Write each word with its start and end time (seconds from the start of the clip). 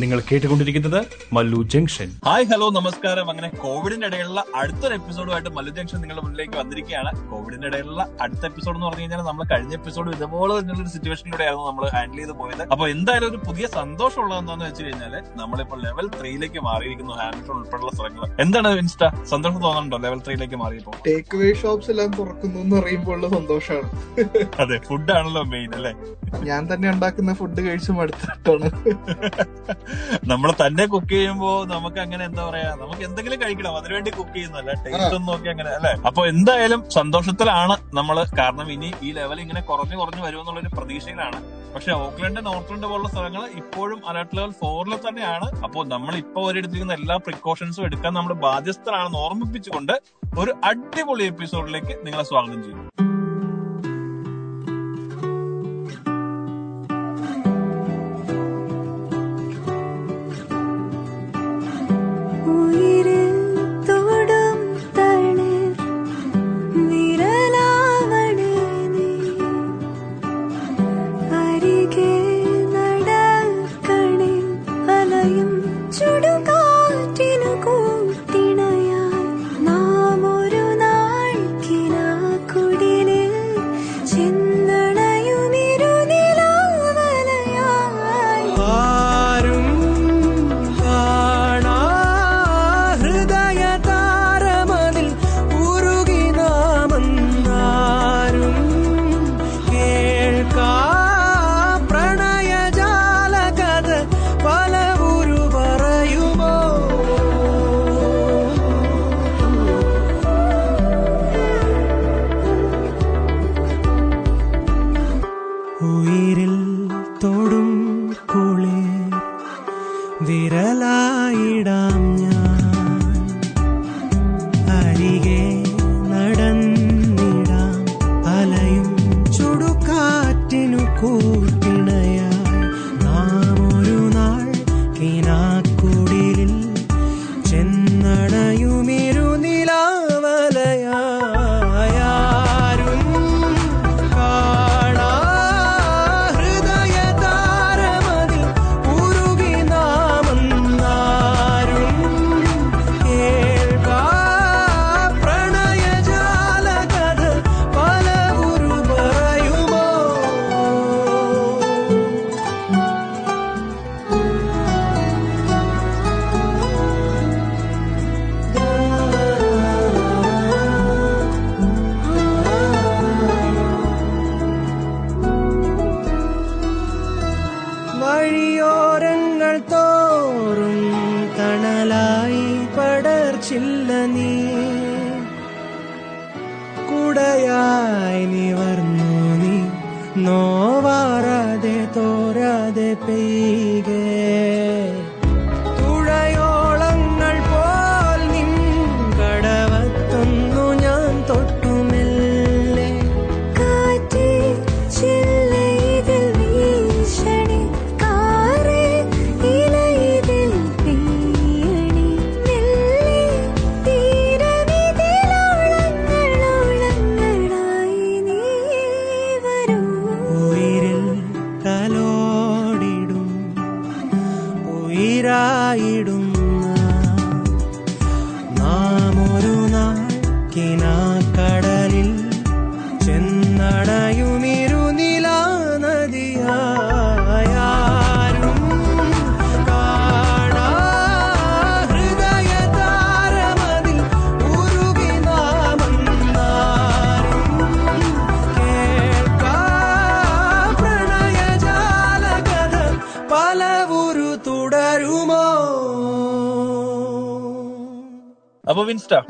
നിങ്ങൾ 0.00 0.18
കേട്ടുകൊണ്ടിരിക്കുന്നത് 0.20 1.06
Mallu 1.32 1.62
junction. 1.62 2.08
Hi 2.24 2.44
hello 2.44 2.70
നമസ്കാരം. 2.70 3.30
അങ്ങനെ 3.30 3.48
കോവിഡിന്റെ 3.48 4.06
ഇടയിലുള്ള 4.06 4.44
അടുത്തൊരു 4.54 4.94
എപ്പിസോഡുമായിട്ട് 4.94 5.50
മല്ലു 5.50 5.72
ജംഗ്ഷൻ 5.72 6.00
നിങ്ങളുടെ 6.00 6.22
മുന്നിലേക്ക് 6.24 6.56
വന്നിരിക്കുകയാണ്. 6.58 7.30
കോവിഡിന്റെ 7.30 7.66
ഇടയിലുള്ള 7.66 8.02
അടുത്ത 8.20 8.44
എപ്പിസോഡ് 8.44 8.76
എന്ന് 8.76 8.86
പറഞ്ഞു 8.86 9.00
കഴിഞ്ഞാൽ 9.00 9.18
നമ്മൾ 9.18 9.44
കഴിഞ്ഞ 9.52 9.72
എപ്പിസോഡ് 9.74 10.10
ഇതുപോലെ 10.16 10.58
തന്നെയുള്ള 10.58 10.82
ഒരു 10.82 10.90
സിറ്റുവേഷനിലൂടെയായിരുന്നു 10.90 11.66
നമ്മൾ 11.66 11.88
ഹാൻഡിൽ 11.88 12.16
ചെയ്ത് 12.16 12.32
പോയത്. 12.32 12.62
അപ്പൊ 12.72 12.88
എന്തായാലും 12.88 13.28
ഒരു 13.30 13.36
പുതിയ 13.46 13.66
സന്തോഷമുള്ളത് 13.66 14.38
എന്താന്ന് 14.38 14.64
വെച്ച് 14.64 14.84
കഴിഞ്ഞാൽ 14.84 15.14
നമ്മളിപ്പോൾ 15.36 15.80
ലെവൽ 15.82 16.08
ത്രീയിലേക്ക് 16.20 16.60
മാറിയിരിക്കുന്നു 16.60 17.12
ഹാമിൽട്ടൺ 17.12 17.54
ഉൾപ്പെടെയുള്ള 17.54 17.92
സ്ഥലങ്ങൾ. 17.96 18.36
എന്താണ് 18.40 18.68
ഇൻസ്റ്റ? 18.82 19.04
സന്തോഷം 19.24 19.62
തോന്നുന്നുണ്ടോ 19.62 19.96
ലെവൽ 19.96 20.20
ത്രീയിലേക്ക് 20.20 20.54
മാറിയപ്പോ 20.54 20.94
ടേക്ക് 21.06 21.36
അവേ 21.36 21.54
ഷോപ്സ് 21.62 21.90
എല്ലാം 21.90 22.12
തുറക്കുന്നു 22.18 22.60
എന്ന് 22.60 22.76
അറിയുമ്പോൾ 22.76 23.14
ഉള്ള 23.16 23.28
സന്തോഷമാണ്. 23.28 23.90
അതെ 24.60 24.78
ഫുഡ് 24.78 25.12
ആണല്ലോ 25.12 25.44
മെയിൻ 25.54 25.74
അല്ലേ? 25.74 25.94
ഞാൻ 26.50 26.62
തന്നെ 26.74 26.90
ഉണ്ടാക്കുന്ന 26.90 27.34
ഫുഡ് 27.34 27.60
കഴിച്ചു 27.60 27.92
മടുത്തിട്ടാണ്. 27.92 28.70
നമ്മൾ 30.30 30.50
തന്നെ 30.62 30.86
കുക്ക് 30.92 31.12
ചെയ്യുമ്പോ 31.12 31.50
നമുക്ക് 31.74 32.00
അങ്ങനെ 32.04 32.22
എന്താ 32.28 32.42
പറയാ 32.48 32.70
നമുക്ക് 32.82 33.02
എന്തെങ്കിലും 33.08 33.38
കഴിക്കണം. 33.42 33.76
അതിനുവേണ്ടി 33.80 34.10
കുക്ക് 34.18 34.34
ചെയ്യുന്നു 34.36 34.58
അല്ല 34.62 34.72
ടേസ്റ്റ് 34.84 35.16
ഒന്നും 35.18 35.30
നോക്കി 35.32 35.48
അങ്ങനെ 35.54 35.70
അല്ലെ? 35.78 35.92
അപ്പൊ 36.08 36.26
എന്തായാലും 36.32 36.82
സന്തോഷത്തിലാണ് 36.98 37.76
നമ്മൾ 37.98 38.18
കാരണം 38.40 38.68
ഇനി 38.76 38.90
ഈ 39.06 39.10
ലെവൽ 39.18 39.40
ഇങ്ങനെ 39.44 39.62
കുറഞ്ഞു 39.70 39.96
കുറഞ്ഞു 40.02 40.24
വരുമെന്നുള്ള 40.26 40.60
ഒരു 40.64 40.72
പ്രതീക്ഷയിലാണ്. 40.76 41.40
പക്ഷെ 41.74 41.92
ഓക്ലൻഡ് 41.92 42.42
നോർത്ത് 42.46 42.88
പോലുള്ള 42.90 43.08
സ്ഥലങ്ങൾ 43.14 43.42
ഇപ്പോഴും 43.62 43.98
അലർട്ട് 44.10 44.36
ലെവൽ 44.36 44.52
ഫോറിൽ 44.60 44.94
തന്നെയാണ്. 45.08 45.48
അപ്പോൾ 45.66 45.84
നമ്മൾ 45.94 46.14
ഇപ്പോൾ 46.24 46.44
ഒരിടത്തിരിക്കുന്ന 46.50 46.94
എല്ലാ 47.00 47.16
പ്രിക്കോഷൻസും 47.26 47.86
എടുക്കാൻ 47.88 48.14
നമ്മൾ 48.18 48.34
ബാധ്യസ്ഥരാണെന്ന് 48.46 49.18
ഓർമ്മിപ്പിച്ചുകൊണ്ട് 49.18 49.94
ഒരു 50.38 50.54
അടിപൊളി 50.70 51.26
എപ്പിസോഡിലേക്ക് 51.32 51.96
നിങ്ങളെ 52.06 52.26
സ്വാഗതം 52.32 52.62
ചെയ്യുന്നു. 52.62 53.05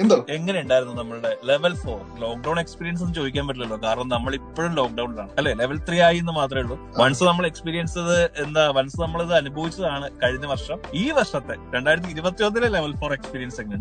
എന്തോ? 0.01 0.27
എങ്ങനെ 0.29 0.61
ഉണ്ടായിരുന്നു 0.61 0.95
നമ്മളുടെ 0.95 1.37
ലെവൽ 1.45 1.75
ഫോർ? 1.77 2.01
ലോക്ക്ഡൌൺ 2.25 2.61
എക്സ്പീരിയൻസ് 2.61 3.03
ഒന്നും 3.03 3.17
ചോദിക്കാൻ 3.19 3.47
പറ്റില്ലല്ലോ. 3.49 3.79
കാരണം 3.85 4.09
നമ്മൾ 4.09 4.35
ഇപ്പോഴും 4.35 4.73
ലോക്ക്ഡൌണിലാണ് 4.75 5.31
അല്ലെ? 5.39 5.55
ലെവൽ 5.61 5.79
ത്രീ 5.89 5.99
ആയി 6.09 6.19
എന്ന് 6.19 6.33
മാത്രമേ 6.33 6.63
ഉള്ളൂ. 6.63 6.77
വൺസ് 6.99 7.25
നമ്മൾ 7.25 7.47
എക്സ്പീരിയൻസ് 7.47 7.99
എന്താ 8.45 8.65
വൺസ് 8.77 9.01
നമ്മൾ 9.01 9.23
ഇത് 9.23 9.35
അനുഭവിച്ചതാണ് 9.35 10.07
കഴിഞ്ഞ 10.23 10.47
വർഷം. 10.47 10.79
ഈ 10.95 11.05
വർഷത്തെ 11.19 11.57
രണ്ടായിരത്തി 11.75 12.11
ഇരുപത്തി 12.17 12.45
ഒന്നിലെ 12.49 12.69
ലെവൽ 12.77 12.95
ഫോർ 13.03 13.13
എക്സ്പീരിയൻസ് 13.13 13.61
എങ്ങനെ 13.61 13.75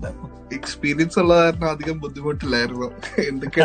എക്സ്പീരിയൻസ് 0.55 1.17
ഉള്ള 1.19 1.33
കാരണം 1.43 1.69
അധികം 1.69 1.99
ബുദ്ധിമുട്ടില്ലായിരുന്നു. 1.99 2.87
എന്തൊക്കെ 3.29 3.61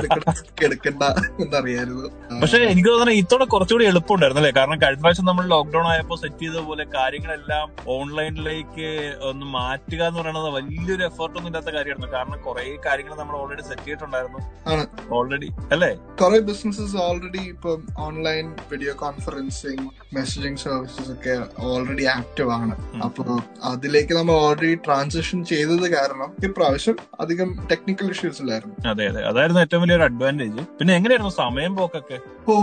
എടുക്കണ്ട 0.64 1.02
എന്നറിയായിരുന്നു. 1.42 2.08
പക്ഷെ 2.42 2.58
എനിക്ക് 2.72 2.88
തോന്നുന്നത് 2.88 3.18
ഇത്തോടെ 3.22 3.44
കുറച്ചുകൂടി 3.44 3.84
എളുപ്പമുണ്ടായിരുന്നു 3.84 4.42
അല്ലേ? 4.42 4.52
കാരണം 4.60 4.78
കഴിഞ്ഞ 4.82 5.00
പ്രാവശ്യം 5.00 5.26
നമ്മൾ 5.30 5.44
ലോക്ക്ഡൌൺ 5.46 5.86
ആയപ്പോൾ 5.92 6.18
സെറ്റ് 6.22 6.42
ചെയ്ത 6.42 6.60
പോലെ 6.68 6.84
കാര്യങ്ങളെല്ലാം 6.96 7.66
ഓൺലൈനിലേക്ക് 7.96 8.88
ഒന്ന് 9.30 9.46
മാറ്റുക 9.56 10.02
എന്ന് 10.08 10.20
പറയുന്നത് 10.20 10.48
വലിയൊരു 10.56 11.02
എഫേർട്ട് 11.02 11.36
ഒന്നും 11.38 11.50
ഇല്ലാത്ത 11.50 11.70
കാര്യമായിരുന്നു. 11.76 12.10
കാരണം 12.16 12.38
കുറെ 12.46 12.64
കാര്യങ്ങൾ 12.86 13.14
നമ്മൾ 13.14 13.36
ഓൾറെഡി 13.40 13.62
സെറ്റ് 13.62 13.82
ചെയ്തിട്ടുണ്ടായിരുന്നു. 13.82 14.40
ആണ്. 14.66 14.86
ഓൾറെഡി 15.12 15.48
അല്ലേ? 15.72 15.96
കുറെ 16.20 16.38
ബിസിനസ്സസ് 16.38 16.96
ഓൾറെഡി 16.96 17.38
ഇപ്പം 17.38 17.86
online 17.98 18.56
video 18.70 18.92
conferencing 18.92 19.86
messaging 20.14 20.56
services 20.56 21.12
ഒക്കെ 21.12 21.40
ഓൾറെഡി 21.58 22.04
ആക്റ്റീവ് 22.04 22.50
ആണ്. 22.50 23.00
അപ്പൊ 23.02 23.40
അതിലേക്ക് 23.62 24.14
നമ്മൾ 24.14 24.32
ഓൾറെഡി 24.32 24.74
ട്രാൻസിഷൻ 24.74 25.44
ചെയ്തത് 25.44 25.92
കാരണം 25.92 26.32
ഇപ്രാവശ്യം 26.44 26.96
അധികം 27.20 27.66
ടെക്നിക്കൽ 27.70 28.10
ഇഷ്യൂസ് 28.10 28.42
ഇല്ലായിരുന്നു. 28.42 28.76
അതെ 28.88 29.06
അതെ. 29.06 29.22
അതായിരുന്നു 29.22 29.60
ഏറ്റവും 29.60 29.82
വലിയൊരു 29.82 30.02
അഡ്വാന്റേജ് 30.02 30.62
പിന്നെ 30.80 30.96
എങ്ങനെയായിരുന്നു 30.96 31.30
സമയം 31.30 31.76
പോക്കൊക്കെ? 31.76 32.18
ഓ 32.48 32.54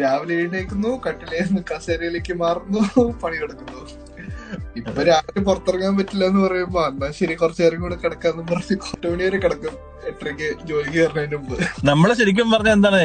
രാവിലെ 0.00 0.34
എഴുന്നേക്കുന്നു 0.34 1.00
കട്ടിലേന്ന് 1.06 1.62
കസേരയിലേക്ക് 1.72 2.34
മാറുന്നു 2.34 2.80
പണിയെടുക്കുന്നു. 3.12 3.82
ഇപ്പൊ 4.76 5.02
രാവിലെ 5.02 5.44
പുറത്തിറങ്ങാൻ 5.44 5.96
പറ്റില്ല 5.96 6.24
എന്ന് 6.24 6.48
പറയുമ്പോ 6.48 6.86
എന്നാ 6.86 7.10
ശരി 7.10 7.34
കുറച്ചു 7.34 7.62
നേരം 7.62 7.80
കൂടെ 7.80 7.94
കിടക്കാന്ന് 7.94 8.42
പറഞ്ഞ് 8.42 8.76
എട്ട് 8.94 9.06
മണി 9.08 9.24
വരെ 9.24 9.38
കിടക്കും. 9.38 9.91
എട്ടരയ്ക്ക് 10.08 10.48
ജോലിക്ക് 10.68 10.96
കയറുന്നതിന് 10.96 11.36
മുമ്പ്. 11.38 11.54
നമ്മൾ 11.90 12.08
ശരിക്കും 12.18 12.48
പറഞ്ഞ 12.52 12.70
എന്താണ് 12.76 13.00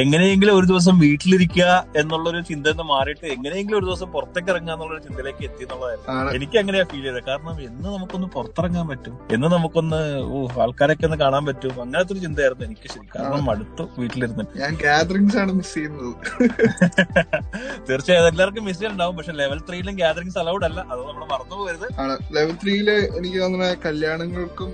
എങ്ങനെയെങ്കിലും 0.00 0.54
ഒരു 0.58 0.66
ദിവസം 0.66 0.94
വീട്ടിലിരിക്കുക 1.04 1.66
എന്നുള്ളൊരു 2.00 2.40
ചിന്ത 2.50 2.66
നിന്ന് 2.66 2.86
മാറിയിട്ട് 2.90 3.26
എങ്ങനെയെങ്കിലും 3.34 3.78
ഒരു 3.80 3.86
ദിവസം 3.86 4.08
പുറത്തേക്ക് 4.14 4.50
ഇറങ്ങുക 4.52 4.74
എന്നുള്ള 4.76 4.98
ചിന്തയിലേക്ക് 5.06 5.42
എത്തി 5.48 5.62
എന്നുള്ളതായിരുന്നു. 5.66 6.32
എനിക്ക് 6.36 6.56
അങ്ങനെയാ 6.62 6.84
ഫീൽ 6.90 7.02
ചെയ്തത്. 7.02 7.22
കാരണം 7.28 7.56
എന്ന് 7.68 7.88
നമുക്കൊന്ന് 7.88 8.28
പുറത്തിറങ്ങാൻ 8.34 8.86
പറ്റും 8.90 9.14
എന്ന് 9.36 9.50
നമുക്കൊന്ന് 9.54 10.00
ഓ 10.30 10.38
ആൾക്കാരൊക്കെ 10.64 11.06
ഒന്ന് 11.08 11.18
കാണാൻ 11.24 11.44
പറ്റും 11.48 11.80
അങ്ങനത്തെ 11.84 12.14
ഒരു 12.14 12.22
ചിന്തയായിരുന്നു 12.24 12.66
എനിക്ക് 12.68 12.88
ശരി 12.94 13.06
കാരണം 13.14 13.44
മടുത്തു 13.50 13.86
വീട്ടിലിരുന്നിട്ട് 14.00 14.54
ഞാൻ 14.62 14.74
ഗാദറിങ്സ് 14.84 15.38
ആണ് 15.42 15.52
മിസ് 15.58 15.74
ചെയ്യുന്നത്. 15.74 16.12
തീർച്ചയായും 17.88 18.28
എല്ലാവർക്കും 18.30 18.64
മിസ് 18.66 18.78
ചെയ്യുന്നുണ്ടാവും 18.78 19.16
പക്ഷെ 19.18 19.32
ലെവൽ 19.40 19.58
ത്രീയിലും 19.68 19.94
ഗാദറിംഗ്സ് 20.00 20.38
അലൗഡ് 20.42 20.66
അല്ല. 20.68 20.80
അത് 20.92 21.00
നമ്മൾ 21.08 21.24
മറന്നു 21.32 21.54
പോകരുത് 21.56 21.86
ലെവൽ 22.36 22.54
ത്രീയിൽ 22.62 22.88
എനിക്ക് 23.18 23.38
തോന്നുന്ന 23.42 23.68
കല്യാണങ്ങൾക്കും 23.84 24.70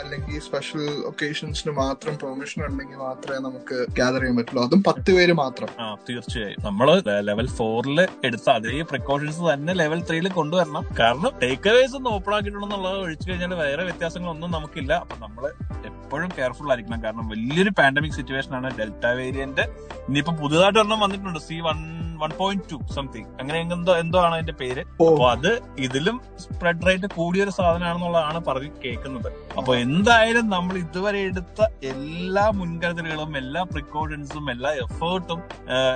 അല്ലെങ്കിൽ 0.00 0.38
സ്പെഷ്യൽ 0.46 0.84
ഒക്കേഷൻസിന് 1.12 1.72
മാത്രം 1.72 2.14
പെർമിഷൻ 2.18 2.64
ഉണ്ടെങ്കിൽ 2.64 2.96
മാത്രമേ 2.96 3.38
നമുക്ക് 3.38 3.76
ഗ്യാദർ 3.92 4.20
ചെയ്യാൻ 4.20 4.36
പറ്റുള്ളൂ. 4.36 4.64
അതും 4.64 4.82
പത്ത് 4.82 5.10
പേര് 5.12 5.32
മാത്രം. 5.32 5.68
ആ 5.80 5.96
തീർച്ചയായും. 6.10 6.56
നമ്മൾ 6.64 7.02
ലെവൽ 7.20 7.46
ഫോറിൽ 7.46 8.08
എടുത്ത 8.24 8.50
അതേ 8.50 8.82
പ്രിക്കോഷൻസ് 8.82 9.40
തന്നെ 9.52 9.72
ലെവൽ 9.72 10.02
ത്രീയിൽ 10.08 10.28
കൊണ്ടുവരണം. 10.28 10.84
കാരണം 11.00 11.30
ടേക്ക് 11.42 11.68
അവേസ് 11.68 11.96
ഒന്ന് 11.96 12.10
ഓപ്പൺ 12.10 12.34
ആക്കിയിട്ടുണ്ടെന്നുള്ളത് 12.34 12.98
ഒഴിച്ചു 12.98 13.30
കഴിഞ്ഞാൽ 13.30 13.54
വേറെ 13.54 13.84
വ്യത്യാസങ്ങളൊന്നും 13.84 14.50
നമുക്കില്ല. 14.50 14.92
അപ്പൊ 14.92 15.16
നമ്മൾ 15.26 15.46
എപ്പോഴും 15.86 16.30
കെയർഫുൾ 16.38 16.68
ആയിരിക്കണം. 16.68 17.04
കാരണം 17.04 17.28
വലിയൊരു 17.28 17.70
പാൻഡമിക് 17.78 18.12
സിറ്റുവേഷൻ 18.12 18.54
ആണ്. 18.54 18.78
ഡെൽറ്റ 18.78 19.06
വേരിയന്റ് 19.06 19.60
ഇനിയിപ്പോ 20.08 20.32
പുതുതായിട്ട് 20.32 20.78
ഒരെണ്ണം 20.78 21.00
വന്നിട്ടുണ്ട്. 21.00 21.38
C 21.38 21.60
one 21.60 21.78
one 22.22 22.32
point 22.40 22.66
two 22.72 22.78
something 22.96 23.28
അങ്ങനെ 23.40 23.58
എന്തോ 23.76 23.94
എന്തോ 24.02 24.18
ആണ് 24.26 24.34
അതിന്റെ 24.38 24.54
പേര്. 24.62 24.82
അപ്പൊ 24.92 25.24
അത് 25.34 25.50
ഇതിലും 25.86 26.16
സ്പ്രെഡ് 26.44 26.86
റേറ്റ് 26.88 27.10
കൂടിയൊരു 27.16 27.52
സാധനമാണെന്നുള്ളതാണ് 27.58 28.40
പറഞ്ഞ് 28.48 28.70
കേൾക്കുന്നത്. 28.84 29.28
അപ്പൊ 29.58 29.72
എന്തായാലും 29.86 30.46
നമ്മൾ 30.56 30.74
ഇതുവരെ 30.84 31.20
എടുത്ത 31.30 31.60
എല്ലാ 31.92 32.46
മുൻകരുതലുകളും 32.60 33.32
എല്ലാ 33.42 33.62
പ്രിക്കോഷൻസും 33.72 34.46
എല്ലാ 34.54 34.72
എഫേർട്ടും 34.84 35.40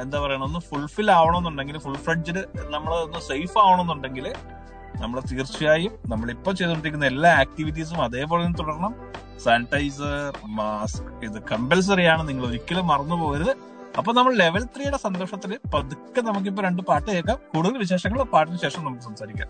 എന്താ 0.04 0.18
പറയണ 0.24 0.44
ഒന്ന് 0.50 0.62
ഫുൾഫിൽ 0.70 1.10
ആവണമെന്നുണ്ടെങ്കിൽ 1.18 1.78
ഫുൾ 1.86 1.98
ഫ്രഡ്ജിൽ 2.06 2.38
നമ്മൾ 2.74 2.92
ഒന്ന് 3.06 3.22
സേഫ് 3.30 3.58
ആവണമെന്നുണ്ടെങ്കിൽ 3.64 4.28
നമ്മൾ 5.02 5.18
തീർച്ചയായും 5.30 5.92
നമ്മൾ 6.02 6.14
നമ്മളിപ്പോ 6.26 6.50
ചെയ്തുകൊണ്ടിരിക്കുന്ന 6.58 7.06
എല്ലാ 7.12 7.30
ആക്ടിവിറ്റീസും 7.42 7.98
അതേപോലെ 8.04 8.40
തന്നെ 8.44 8.58
തുടരണം. 8.60 8.92
സാനിറ്റൈസർ 9.44 10.14
മാസ്ക് 10.58 11.08
ഇത് 11.26 11.36
കമ്പൽസറി 11.50 12.04
ആണ്. 12.12 12.22
നിങ്ങൾ 12.28 12.44
ഒരിക്കലും 12.48 12.86
മറന്നു 12.90 13.16
പോകരുത് 13.22 13.52
അപ്പൊ 13.98 14.12
നമ്മൾ 14.12 14.34
ലെവൽ 14.34 14.62
ത്രീയുടെ 14.64 14.96
സന്തോഷത്തിൽ 14.96 15.58
പതുക്കെ 15.74 16.20
നമുക്കിപ്പോ 16.20 16.62
രണ്ട് 16.62 16.82
പാട്ട് 16.82 17.10
കേൾക്കാം. 17.10 17.38
കൂടുതൽ 17.54 17.78
വിശേഷങ്ങൾ 17.78 18.22
പാട്ടിന് 18.22 18.58
ശേഷം 18.58 18.84
നമുക്ക് 18.84 19.02
സംസാരിക്കാം. 19.02 19.48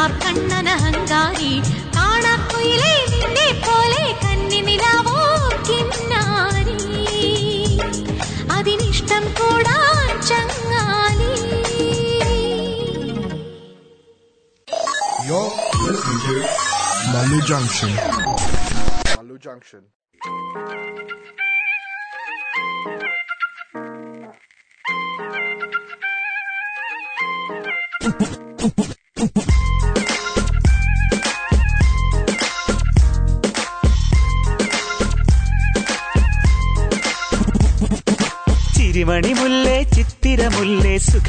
ನಾರ್ 0.00 0.14
ಕಣ್ಣನ 0.22 0.70
ಹಂಗಾರಿ 0.82 1.50
ಕಾಣ 1.96 2.26
ಕುಯಿಲೆ 2.50 2.92
ನಿನ್ನೆ 3.10 3.46
ಪೋಲೆ 3.64 4.04
ಕನ್ನಿನಿಲಾವೋ 4.22 5.16
ಕಿನ್ನಾರಿ 5.66 6.76
ಅದಿನಿಷ್ಟಂ 8.56 9.24
ಕೂಡ 9.40 9.66
ಚಂಗಾಲಿ 10.28 11.34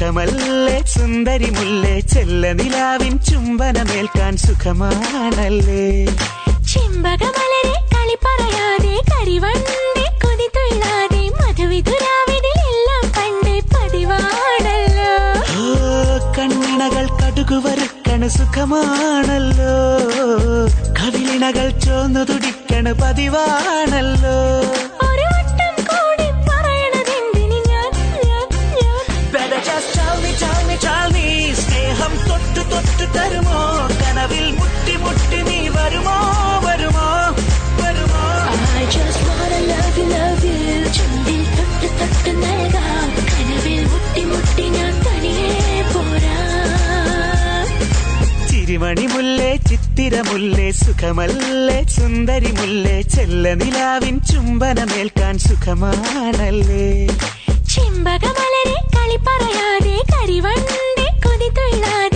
സുഖമല്ലേ? 0.02 0.76
സുന്ദരി 0.92 1.48
മുല്ലേ? 1.56 1.92
ചെല്ല 2.12 2.44
നിലാവിൻ 2.60 3.12
ചുംബനമേൽക്കാൻ 3.28 4.32
സുഖമാണല്ലേ? 4.44 5.84
ചെമ്പകമലരെ 6.70 7.76
കളി 7.92 8.16
പറയാതെ 8.24 8.94
കരിവണ്ടി 9.10 10.06
കൊതി 10.22 10.48
തൊഴിലാതെ 10.56 11.22
മധുവിതുരാവിനെല്ലാം 11.38 13.04
പണ്ട് 13.16 13.54
പതിവാണല്ലോ. 13.74 15.12
കണ്ണിണകൾ 16.38 17.06
കടുകു 17.20 17.60
വറുക്കണ് 17.66 18.30
സുഖമാണല്ലോ. 18.38 19.76
കവിളിണകൾ 20.98 21.68
ചോന്നു 21.86 22.24
തുടിക്കണ 22.32 22.86
പതിവാണല്ലോ. 23.02 24.38
തൊട്ടു 33.02 33.18
തരുമോ? 33.18 33.60
കനവിൽ 34.00 34.44
മുട്ടി 34.58 34.94
മുട്ടി 35.04 35.38
നീ 35.48 35.58
വരുമോ? 35.76 36.16
വരുമോ? 36.66 37.06
വരുമോ? 37.80 38.20
I 38.74 38.84
just 38.94 39.18
wanna 39.28 39.58
love 39.70 39.96
you, 39.98 40.06
love 40.12 40.44
you. 40.48 40.58
ചുണ്ടിൽ 40.96 41.40
തൊട്ട് 41.56 41.88
തൊട്ട് 42.00 42.32
നൽകാം 42.42 43.08
കനവിൽ 43.30 43.80
മുട്ടി 43.92 44.22
മുട്ടി 44.30 44.66
ഞാൻ 44.76 44.92
തനിയെ 45.06 45.50
പോരാം. 45.92 47.66
ചിരിമണി 48.50 49.06
മുല്ലേ 49.14 49.50
ചിത്തിരമുല്ലേ 49.70 50.68
സുഖമല്ലേ 50.82 51.78
സുന്ദരി 51.96 52.52
മുല്ലേ 52.60 52.96
ചെല്ല 53.16 53.54
നിലാവിൻ 53.62 54.18
ചുംബനമേൽക്കാൻ 54.30 55.34
സുഖമാണല്ലേ. 55.46 56.86
ചിമ്പകമലരെ 57.72 58.78
കളി 58.96 59.18
പറയാതെ 59.28 59.96
കരിവണ്ടി 60.12 60.78
കൊതി 61.24 61.48
തൊഴിലാതെ 61.58 62.11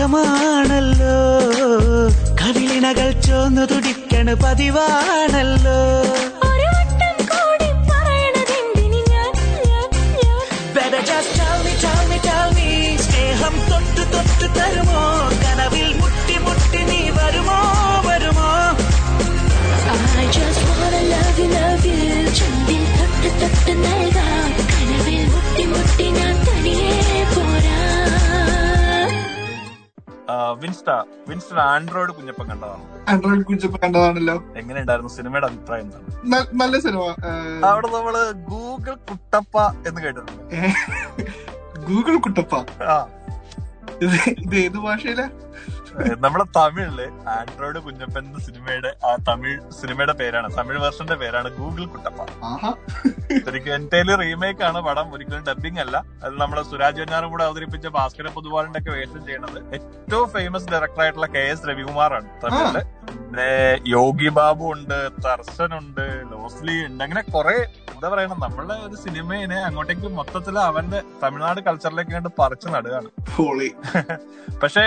കടുകുവറുക്കണ് 0.00 0.78
സുഖമാണല്ലോ 0.80 1.16
കവിളിണകൾ 2.40 3.08
ചോന്നു 3.26 3.64
തുടിക്കണ് 3.70 4.34
പതിവാണല്ലോ. 4.42 5.59
ആൻഡ്രോയിഡ് 32.00 32.16
കുഞ്ഞപ്പൻ 32.16 32.46
കണ്ടതാണ്? 32.48 32.84
ആൻഡ്രോയിഡ് 33.08 33.44
കുഞ്ചപ്പ് 33.44 33.80
കണ്ടതാണല്ലോ. 33.80 34.42
എങ്ങനെയുണ്ടായിരുന്നു? 34.56 35.10
സിനിമയുടെ 35.12 35.46
അഭിപ്രായം 35.46 35.82
എന്താണ്? 35.82 36.60
നല്ല 36.60 36.78
സിനിമ. 36.78 37.14
അവിടെ 37.64 37.86
നമ്മൾ 37.86 38.32
ഗൂഗിൾ 38.32 38.94
കുട്ടപ്പ 38.94 39.60
എന്ന് 39.88 40.00
കേട്ടിട്ടുണ്ട്. 40.00 40.56
ഗൂഗിൾ 41.78 42.18
കുട്ടപ്പ. 42.18 42.54
ഇത് 44.30 44.54
ഏത് 44.54 44.78
ഭാഷയിലാ? 44.78 45.28
നമ്മുടെ 46.24 46.44
തമിഴിൽ 46.56 46.98
ആൻഡ്രോയിഡ് 47.34 47.80
കുഞ്ഞപ്പൻ 47.86 48.22
എന്ന 48.28 48.40
സിനിമയുടെ 48.46 48.90
ആ 49.08 49.12
തമിഴ് 49.28 49.56
സിനിമയുടെ 49.80 50.14
പേരാണ് 50.20 50.48
തമിഴ് 50.58 50.78
വേർഷന്റെ 50.84 51.16
പേരാണ് 51.22 51.48
ഗൂഗിൾ 51.58 51.84
കുട്ടപ്പ. 51.92 52.20
ശരിക്കും 53.46 53.72
എന്റെ 53.78 54.00
റീമേക്ക് 54.22 54.64
ആണ് 54.68 54.80
പടം 54.88 55.06
ഒരിക്കലും 55.14 55.44
ഡബിംഗ് 55.50 55.80
അല്ല. 55.84 55.96
അത് 56.24 56.34
നമ്മുടെ 56.42 56.62
സുരാജ് 56.70 57.00
വെഞ്ഞാറും 57.02 57.30
കൂടെ 57.34 57.44
അവതരിപ്പിച്ച 57.48 57.86
ഭാസ്കര 57.98 58.28
പൊതുവാളിന്റെ 58.36 58.80
ഒക്കെ 58.82 58.92
വേഷം 58.96 59.22
ചെയ്യുന്നത് 59.28 59.58
ഏറ്റവും 59.78 60.26
ഫേമസ് 60.36 60.70
ഡയറക്ടർ 60.72 61.02
ആയിട്ടുള്ള 61.04 61.28
കെ 61.36 61.44
എസ് 61.52 61.68
രവികുമാറാണ് 61.70 62.28
തമിഴിൽ. 62.44 62.78
പിന്നെ 63.10 63.50
യോഗി 63.96 64.30
ബാബു 64.38 64.64
ഉണ്ട് 64.76 64.98
തർസൻ 65.26 65.72
ഉണ്ട് 65.80 66.04
ലോസ്ലി 66.32 66.76
ഉണ്ട് 66.86 67.02
അങ്ങനെ 67.06 67.22
കുറെ 67.34 67.56
എന്താ 67.92 68.08
പറയണം 68.12 68.38
നമ്മളെ 68.44 68.76
ഒരു 68.86 68.96
സിനിമയെ 69.04 69.58
അങ്ങോട്ടേക്ക് 69.68 70.08
മൊത്തത്തിൽ 70.18 70.56
അവന്റെ 70.68 71.00
തമിഴ്നാട് 71.22 71.60
കൾച്ചറിലേക്ക് 71.66 72.12
കണ്ട് 72.16 72.30
പറിച്ചു 72.40 72.68
നടുകയാണ്. 72.74 73.10
പക്ഷേ 74.62 74.84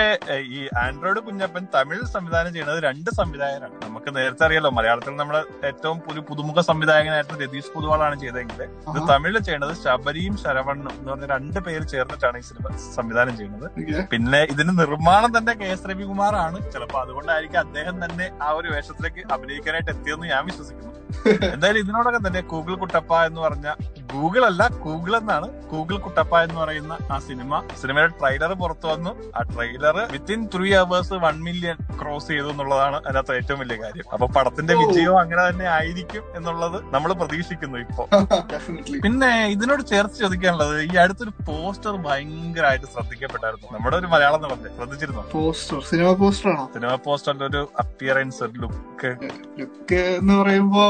ഈ 0.56 0.58
ഈ 0.58 0.60
ആൻഡ്രോയിഡ് 0.94 1.20
കുഞ്ഞപ്പൻ 1.26 1.62
തമിഴ് 1.74 2.04
സംവിധാനം 2.14 2.50
ചെയ്യുന്നത് 2.54 2.78
രണ്ട് 2.86 3.08
സംവിധായകരാണ്. 3.18 3.74
നമുക്ക് 3.86 4.10
നേരത്തെ 4.16 4.42
അറിയാലോ 4.46 4.70
മലയാളത്തിൽ 4.78 5.14
നമ്മൾ 5.20 5.36
ഏറ്റവും 5.68 5.98
ഒരു 6.12 6.20
പുതുമുഖ 6.28 6.60
സംവിധായകനായിട്ട് 6.68 7.34
രതീഷ് 7.42 7.72
പൊതുവാളാണ് 7.76 8.16
ചെയ്തതെങ്കിൽ 8.22 8.60
ഇത് 8.90 9.00
തമിഴിൽ 9.10 9.38
ചെയ്യുന്നത് 9.48 9.74
ശബരിയും 9.84 10.34
ശരവണ്ണും 10.42 10.94
എന്ന് 10.98 11.10
പറഞ്ഞ 11.12 11.28
രണ്ട് 11.34 11.58
പേര് 11.68 11.84
ചേർന്നിട്ടാണ് 11.94 12.38
ഈ 12.42 12.44
സിനിമ 12.50 12.74
സംവിധാനം 12.98 13.36
ചെയ്യുന്നത്. 13.40 13.66
പിന്നെ 14.12 14.42
ഇതിന് 14.54 14.74
നിർമ്മാണം 14.82 15.32
തന്നെ 15.38 15.54
കെ 15.62 15.70
എസ് 15.74 15.88
രവികുമാറാണ്. 15.92 16.58
ചിലപ്പോ 16.74 16.98
അതുകൊണ്ടായിരിക്കും 17.04 17.62
അദ്ദേഹം 17.66 17.96
തന്നെ 18.04 18.28
ആ 18.46 18.50
ഒരു 18.60 18.68
വേഷത്തിലേക്ക് 18.74 19.24
അഭിനയിക്കാനായിട്ട് 19.36 19.90
എത്തിയെന്ന് 19.96 20.28
ഞാൻ 20.34 20.44
വിശ്വസിക്കുന്നു. 20.50 20.92
എന്തായാലും 21.54 21.80
ഇതിനോടൊക്കെ 21.82 22.20
തന്നെ 22.26 22.40
ഗൂഗിൾ 22.52 22.74
കുട്ടപ്പ 22.82 23.12
എന്ന് 23.26 23.40
പറഞ്ഞ 23.40 23.66
ഗൂഗിൾ 24.14 24.42
അല്ല 24.48 24.62
ഗൂഗിൾ 24.84 25.12
എന്നാണ്. 25.18 25.46
ഗൂഗിൾ 25.72 25.96
കുട്ടപ്പ 26.04 26.34
എന്ന് 26.46 26.58
പറയുന്ന 26.62 26.94
ആ 27.14 27.16
സിനിമ. 27.26 27.60
സിനിമയുടെ 27.80 28.12
ട്രെയിലർ 28.20 28.52
പുറത്തു 28.62 28.86
വന്നു. 28.92 29.12
ആ 29.38 29.40
trailer 29.52 29.96
within 30.14 30.40
three 30.54 30.68
hours 30.84 31.16
one 31.24 31.36
million 31.46 31.76
cross 32.00 32.28
ചെയ്തു 32.28 32.48
എന്നുള്ളതാണ് 32.52 32.96
അതിനകത്ത് 33.00 33.34
ഏറ്റവും 33.38 33.58
വലിയ 33.62 33.76
കാര്യം. 33.82 34.06
അപ്പൊ 34.14 34.26
പടത്തിന്റെ 34.36 34.74
വിജയവും 34.80 35.18
അങ്ങനെ 35.22 35.42
തന്നെ 35.48 35.66
ആയിരിക്കും 35.76 36.24
എന്നുള്ളത് 36.38 36.78
നമ്മൾ 36.94 37.10
പ്രതീക്ഷിക്കുന്നു 37.20 37.78
ഇപ്പൊ. 37.84 38.02
പിന്നെ 39.04 39.30
ഇതിനോട് 39.54 39.82
ചേർത്ത് 39.92 40.16
ചോദിക്കാനുള്ളത് 40.22 40.76
ഈ 40.84 40.94
അടുത്തൊരു 41.04 41.32
പോസ്റ്റർ 41.48 41.94
ഭയങ്കരമായിട്ട് 42.06 42.86
ശ്രദ്ധിക്കപ്പെട്ടായിരുന്നു. 42.94 43.68
നമ്മുടെ 43.74 43.96
ഒരു 44.00 44.10
മലയാളം 44.14 44.42
നടന്നെ 44.44 44.70
ശ്രദ്ധിച്ചിരുന്നു? 44.78 45.24
പോസ്റ്റർ 45.34 45.80
സിനിമ 45.90 46.12
പോസ്റ്റർ 46.22 46.50
ആണോ? 46.54 46.66
സിനിമ 46.74 46.94
പോസ്റ്ററിന്റെ 47.06 47.46
ഒരു 47.52 47.62
അപ്പിയറൻസ് 47.84 48.42
ഒരു 48.46 48.54
ലുക്ക് 48.62 49.12
ലുക്ക് 49.60 50.00
എന്ന് 50.20 50.34
പറയുമ്പോ 50.40 50.84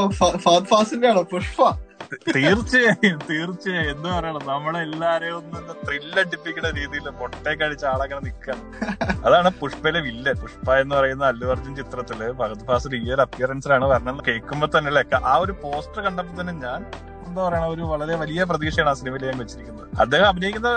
ഫാസിന്റെ 0.71 1.09
ആണോ? 1.11 1.23
പുഷ്പ 1.33 1.59
തീർച്ചയായും 2.35 3.17
തീർച്ചയായും. 3.29 3.89
എന്താ 3.93 4.09
പറയണം 4.15 4.43
നമ്മളെല്ലാരെയും 4.51 5.37
ഒന്ന് 5.59 5.73
ത്രില്ലടിപ്പിക്കുന്ന 5.85 6.69
രീതിയിൽ 6.79 7.07
പൊട്ടേ 7.19 7.53
അടിച്ച 7.67 7.83
ആളങ്ങനെ 7.93 8.21
നിൽക്കുക 8.27 8.55
അതാണ് 9.27 9.49
പുഷ്പയിലെ 9.61 10.01
വില്ല 10.07 10.33
പുഷ്പ 10.43 10.67
എന്ന് 10.83 10.95
പറയുന്ന 10.99 11.25
അല്ലു 11.31 11.47
അർജുൻ 11.53 11.73
ചിത്രത്തിൽ 11.81 12.21
ഭഗത് 12.41 12.63
ഫാസിൽ 12.69 12.95
ഈ 13.01 13.07
ഒരു 13.15 13.23
അപ്പിയറൻസിലാണ് 13.27 13.87
വരണം. 13.93 14.17
കേൾക്കുമ്പോ 14.27 14.69
തന്നെ 14.75 14.91
അല്ലേ? 14.93 15.03
ആ 15.31 15.35
ഒരു 15.45 15.55
പോസ്റ്റർ 15.63 16.01
കണ്ടപ്പോ 16.07 16.35
തന്നെ 16.41 16.55
ഞാൻ 16.65 16.79
എന്താ 17.27 17.41
പറയണ 17.45 17.65
ഒരു 17.75 17.83
വളരെ 17.91 18.13
വലിയ 18.21 18.41
പ്രതീക്ഷയാണ് 18.49 18.91
ആ 18.91 18.97
സിനിമയിൽ 18.99 19.23
ഞാൻ 19.29 19.37
വെച്ചിരിക്കുന്നത്. 19.43 19.87
അദ്ദേഹം 20.03 20.27
അഭിനയിക്കുന്ന 20.31 20.69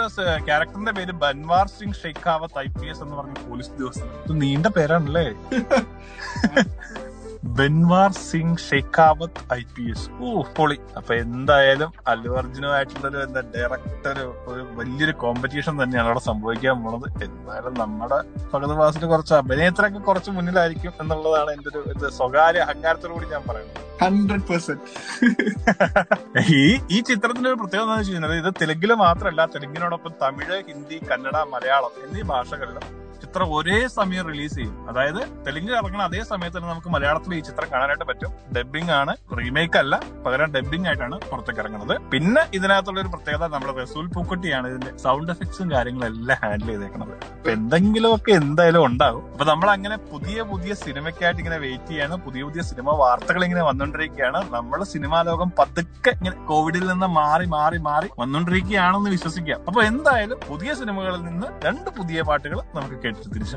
ക്യാരക്ടറിന്റെ 0.49 0.95
പേര് 0.99 1.13
Banwar 1.25 1.67
Singh 1.77 1.99
Shekhawat 2.03 2.59
I 2.65 2.69
P 2.79 2.87
S 2.93 3.03
എന്ന് 3.05 3.17
പറഞ്ഞ 3.21 3.35
പോലീസ് 3.49 3.71
ഉദ്യോഗസ്ഥൻ. 3.75 4.09
നീണ്ട 4.43 4.67
പേരാണല്ലേ? 4.79 5.27
Banwar 7.57 8.11
Singh 8.29 8.63
Shekhawat 8.69 9.43
I 9.57 9.61
P 9.75 9.85
S. 9.93 10.07
ഓ 10.25 10.43
പൊളി. 10.57 10.77
അപ്പൊ 10.99 11.13
എന്തായാലും 11.25 11.91
അല്ലു 12.13 12.31
അർജുനുമായിട്ടുള്ളൊരു 12.41 13.19
എന്താ 13.27 13.43
ഡയറക്ടർ 13.55 14.19
ഒരു 14.51 14.63
വലിയൊരു 14.79 15.15
കോമ്പറ്റീഷൻ 15.23 15.75
തന്നെയാണ് 15.83 16.09
അവിടെ 16.11 16.23
സംഭവിക്കാൻ 16.29 16.77
പോണത്. 16.85 17.09
എന്തായാലും 17.27 17.75
നമ്മുടെ 17.83 18.19
ഭഗത് 18.55 18.75
വാസിന് 18.83 19.09
കുറച്ച് 19.15 19.35
അഭിനയത്തിലൊക്കെ 19.41 20.03
കുറച്ച് 20.09 20.31
മുന്നിലായിരിക്കും 20.39 20.93
എന്നുള്ളതാണ് 21.05 21.53
എന്റെ 21.57 21.71
ഒരു 21.73 21.83
ഇത്. 21.95 22.07
സ്വകാര്യ 22.19 22.63
അഹങ്കാരത്തോടു 22.69 23.15
കൂടി 23.17 23.29
ഞാൻ 23.35 23.45
പറയുന്നത്. 23.51 23.85
ഹൺഡ്രഡ് 24.03 24.47
പെർസെന്റ് 24.49 24.85
ഈ 26.59 26.61
ഈ 26.95 26.99
ചിത്രത്തിന്റെ 27.09 27.49
ഒരു 27.51 27.59
പ്രത്യേകത 27.61 27.83
എന്താണെന്ന് 27.85 28.01
വെച്ച് 28.01 28.13
കഴിഞ്ഞാൽ 28.13 28.35
ഇത് 28.43 28.51
തെലുങ്കിൽ 28.61 28.91
മാത്രമല്ല 29.03 29.47
തെലുങ്കിനോടൊപ്പം 29.55 30.13
തമിഴ് 30.23 30.57
ഹിന്ദി 30.69 30.99
കന്നഡ 31.11 31.37
മലയാളം 31.55 31.95
എന്നീ 32.05 32.23
ഭാഷകളിലും 32.33 32.85
ചിത്രം 33.21 33.55
ഒരേ 33.57 33.89
സമയം 33.89 34.27
റിലീസ് 34.29 34.55
ചെയ്യും. 34.55 34.89
അതായത് 34.89 35.21
തെലുങ്ക് 35.47 35.73
ഇറങ്ങുന്ന 35.73 36.03
അതേ 36.03 36.23
സമയത്ത് 36.23 36.57
തന്നെ 36.57 36.69
നമുക്ക് 36.69 36.89
മലയാളത്തിൽ 36.89 37.35
ഈ 37.35 37.41
ചിത്രം 37.41 37.69
കാണാനായിട്ട് 37.73 38.05
പറ്റും. 38.05 38.33
ഡബിംഗ് 38.57 38.91
ആണ്. 38.91 39.17
റീമേക്ക് 39.39 39.79
അല്ല. 39.79 40.01
പകരം 40.27 40.53
ഡബിംഗ് 40.53 40.89
ആയിട്ടാണ് 40.89 41.21
പുറത്തേക്ക് 41.31 41.61
ഇറങ്ങുന്നത്. 41.61 41.95
പിന്നെ 42.11 42.47
ഇതിനകത്തുള്ള 42.55 43.01
ഒരു 43.01 43.09
പ്രത്യേകത 43.09 43.47
നമ്മുടെ 43.47 43.83
റസൂൽ 43.83 44.07
പൂക്കുട്ടിയാണ് 44.07 44.69
ഇതിന്റെ 44.69 44.99
സൗണ്ട് 44.99 45.33
എഫക്ട്സും 45.33 45.71
കാര്യങ്ങളും 45.71 46.07
എല്ലാം 46.07 46.39
ഹാൻഡിൽ 46.43 46.67
ചെയ്തേക്കുന്നത്. 46.67 47.15
അപ്പൊ 47.33 47.51
എന്തെങ്കിലുമൊക്കെ 47.51 48.33
എന്തായാലും 48.33 48.85
ഉണ്ടാവും. 48.85 49.33
അപ്പൊ 49.33 49.45
നമ്മൾ 49.45 49.71
അങ്ങനെ 49.71 49.97
പുതിയ 49.97 50.43
പുതിയ 50.43 50.75
സിനിമയ്ക്കായിട്ട് 50.75 51.41
ഇങ്ങനെ 51.41 51.59
വെയിറ്റ് 51.59 51.89
ചെയ്യാണ്. 51.89 52.17
പുതിയ 52.17 52.43
പുതിയ 52.43 52.63
സിനിമ 52.63 52.91
വാർത്തകൾ 52.91 53.45
ഇങ്ങനെ 53.45 53.63
വന്നുകൊണ്ടിരിക്കുകയാണ് 53.63 54.53
നമ്മൾ 54.55 54.85
സിനിമാ 54.85 55.23
ലോകം 55.23 55.53
പതുക്കെ 55.59 56.11
ഇങ്ങനെ 56.11 56.45
കോവിഡിൽ 56.45 56.87
നിന്ന് 56.89 57.07
മാറി 57.07 57.47
മാറി 57.47 57.79
മാറി 57.79 58.09
വന്നുകൊണ്ടിരിക്കുകയാണെന്ന് 58.19 59.11
വിശ്വസിക്കാം. 59.11 59.61
അപ്പൊ 59.67 59.83
എന്തായാലും 59.83 60.41
പുതിയ 60.49 60.75
സിനിമകളിൽ 60.75 61.23
നിന്ന് 61.23 61.47
രണ്ട് 61.67 61.91
പുതിയ 61.91 62.23
പാട്ടുകൾ 62.23 62.61
നമുക്ക് 62.75 63.08
കേട്ടിട്ട് 63.09 63.35
തിരിച്ചു 63.35 63.57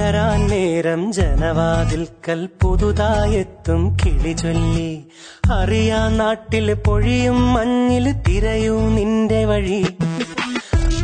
വരാം 0.00 0.10
പുലരാൻ 0.10 0.46
നേരം 0.46 1.12
ജനവാതിൽക്കൽ 1.12 2.48
പുതുതായെത്തും 2.62 3.96
കിളി 4.04 4.32
ചൊല്ലി. 4.32 5.04
അറിയാ 5.52 6.08
നാട്ടിൽ 6.08 6.74
പൊഴിയും 6.74 7.52
മഞ്ഞിൽ 7.52 8.12
തിരയൂ 8.12 8.80
നിന്റെ 8.80 9.44
വഴി. 9.44 9.86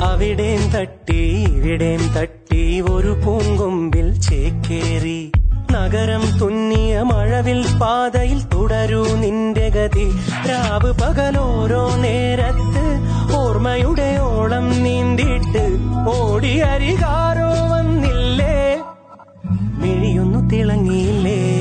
അവിടേം 0.03 0.71
തട്ടി 0.71 1.45
ഇവിടേം 1.57 2.15
തട്ടി 2.19 2.81
ഒരു 2.81 3.13
പൂങ്കൊമ്പിൽ 3.27 4.21
ചേക്കേറി. 4.21 5.33
നഗരം 5.73 6.39
തുന്നിയ 6.39 7.01
മഴവിൽ 7.01 7.67
പാതയിൽ 7.83 8.43
തുടരൂ 8.55 9.07
നിന്റെ 9.07 9.69
ഗതി. 9.69 10.09
രാവ് 10.49 10.93
പകലോരോ 10.93 11.97
നേരത്ത് 11.97 12.87
ഓർമ്മയുടെ 13.37 14.19
ഓളം 14.21 14.83
നീന്തിയിട്ട് 14.83 15.65
ഓടി 16.09 16.59
അരികാരോ 16.59 17.51
വന്നില്ലേ. 17.75 18.07
മിഴിയൊന്നു 18.07 18.16
തിളങ്ങിയില്ലേ? 20.53 21.56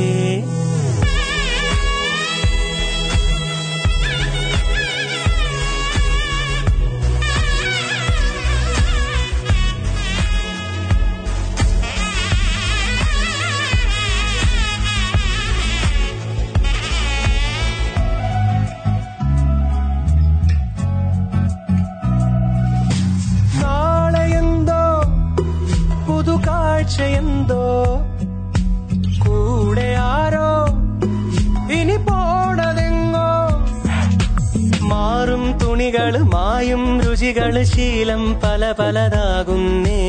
തുണികൾ 36.06 36.24
മായും 36.24 36.82
രുചികൾ 37.02 37.54
ശീലം 37.64 38.22
പല 38.44 38.64
പലതാകുന്നേ. 38.80 40.02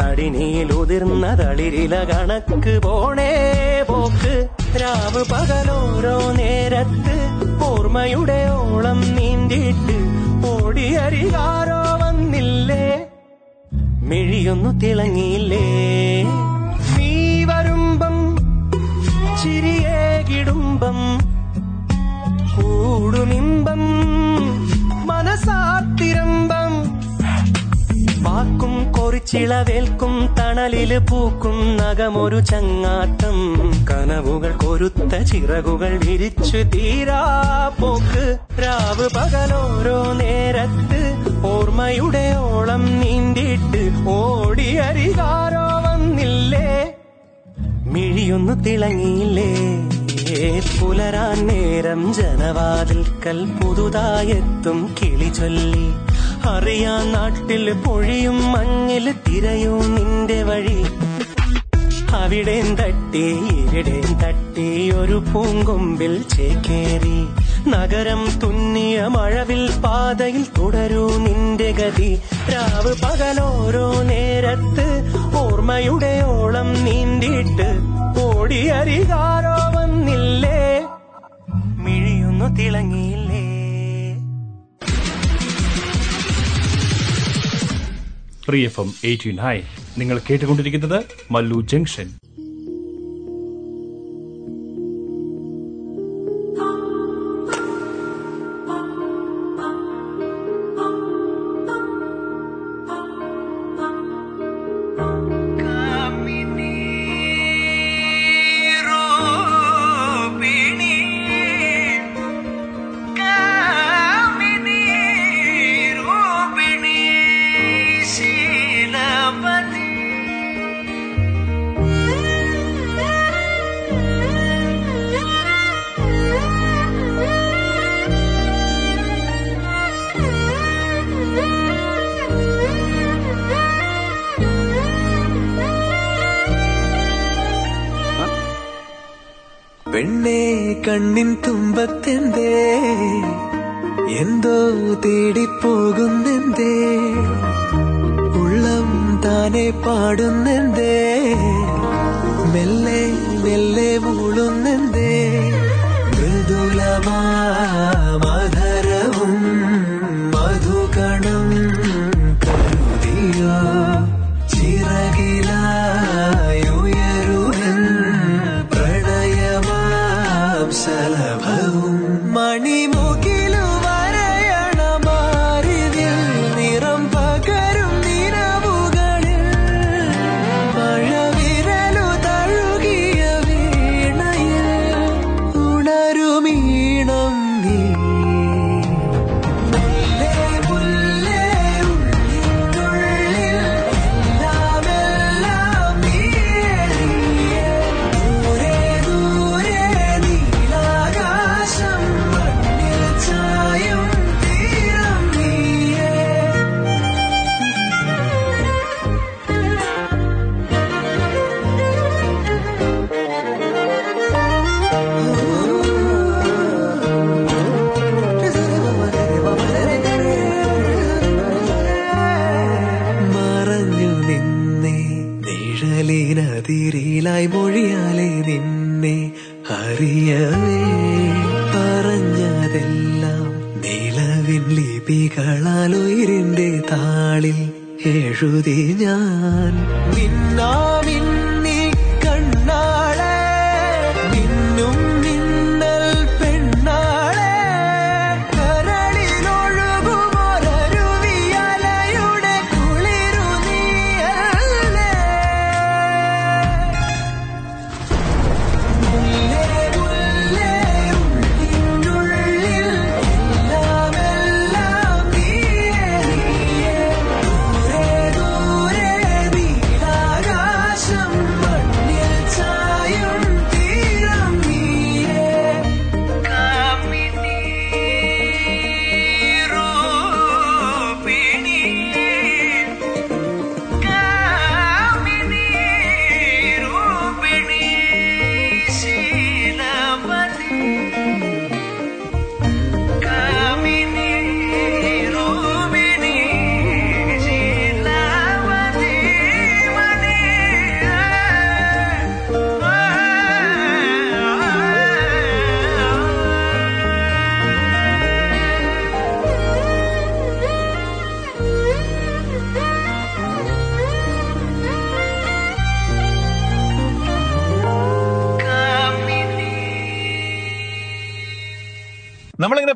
തടിനിയിൽ 0.00 0.68
ഉതിർന്ന 0.72 1.26
തളിരില 1.40 1.94
കണക്ക് 2.10 2.74
പോണേ 2.84 3.32
പോക്ക്. 3.88 4.34
രാവ് 4.82 5.22
പകലോരോ 5.32 6.14
നേരത്ത് 6.32 7.16
ഓർമ്മയുടെ 7.64 8.38
ഓളം 8.60 9.00
നീന്തിയിട്ട് 9.16 9.96
ഓടിയരികാരോ 10.52 11.80
വന്നില്ലേ? 12.02 12.86
മിഴിയൊന്നു 14.10 14.70
തിളങ്ങിയില്ലേ? 14.80 15.64
നീ 16.96 17.12
വരുമ്പം 17.50 18.16
ചിരിയേകിടുമ്പം 19.42 21.00
കൂടുമിമ്പം 22.54 23.82
മനസാത്തിരമ്പം 25.10 26.72
വാക്കും 28.22 28.92
കൊറിച്ചിളവേൽക്കും 28.92 30.34
തണലിൽ 30.38 30.98
പൂക്കും 30.98 31.76
നഖമൊരു 31.76 32.40
ചങ്ങാത്തം. 32.40 33.38
കനവുകൾ 33.90 34.52
കൊരുത്ത 34.56 35.12
ചിറകുകൾ 35.22 36.00
വിരിച്ചു 36.06 36.56
തീരാ 36.56 37.22
പോക്ക്. 37.80 38.38
രാവ് 38.62 39.08
പകലോരോ 39.16 40.12
നേരത്ത് 40.12 41.00
ഓർമ്മയുടെ 41.46 42.34
ഓളം 42.36 42.84
നീണ്ടിട്ട് 43.00 43.82
ഓടിയരികാരോ 44.08 45.66
വന്നില്ലേ? 45.86 46.94
മിഴിയൊന്നു 47.84 48.52
തിളങ്ങിയില്ലേ? 48.52 49.52
പുലരാൻ 50.80 51.46
നേരം 51.46 52.14
ജനവാതിൽക്കൽ 52.14 53.44
പുതുതായെത്തും 53.44 54.94
കിളി 55.02 55.28
ചൊല്ലി. 55.28 55.92
അറിയാൻ 56.48 57.12
നാട്ടിൽ 57.12 57.72
പൊഴിയും 57.72 58.52
മഞ്ഞിൽ 58.52 59.12
തിരയും 59.12 59.94
നിന്റെ 59.94 60.42
വഴി. 60.42 60.84
അവിടേം 62.14 62.76
തട്ടി 62.76 63.26
ഇവിടേം 63.56 64.14
തട്ടി 64.20 64.90
ഒരു 64.90 65.24
പൂങ്കൊമ്പിൽ 65.34 66.22
ചേക്കേറി. 66.22 67.26
നഗരം 67.68 68.40
തുന്നിയ 68.40 69.02
മഴവിൽ 69.02 69.70
പാതയിൽ 69.84 70.42
തുടരൂ 70.58 71.10
നിന്റെ 71.16 71.70
ഗതി. 71.72 72.22
രാവ് 72.52 72.94
പകലോരോ 73.02 74.02
നേരത്ത് 74.02 75.12
ഓർമ്മയുടെ 75.36 76.22
ഓളം 76.24 76.84
നീണ്ടിട്ട് 76.84 77.70
ഓടിയരികാരോ 78.26 79.79
മിഴിയൊന്നു 82.40 82.56
തിളങ്ങിയില്ലേ? 82.58 83.42
പ്രിയഫം 88.48 88.88
എയ്റ്റീൻ 89.04 89.36
ഹൈ 89.36 89.56
നിങ്ങൾ 89.98 90.16
കേട്ടുകൊണ്ടിരിക്കുന്നത് 90.28 90.98
മല്ലു 91.30 91.58
ജംഗ്ഷൻ. 91.72 92.08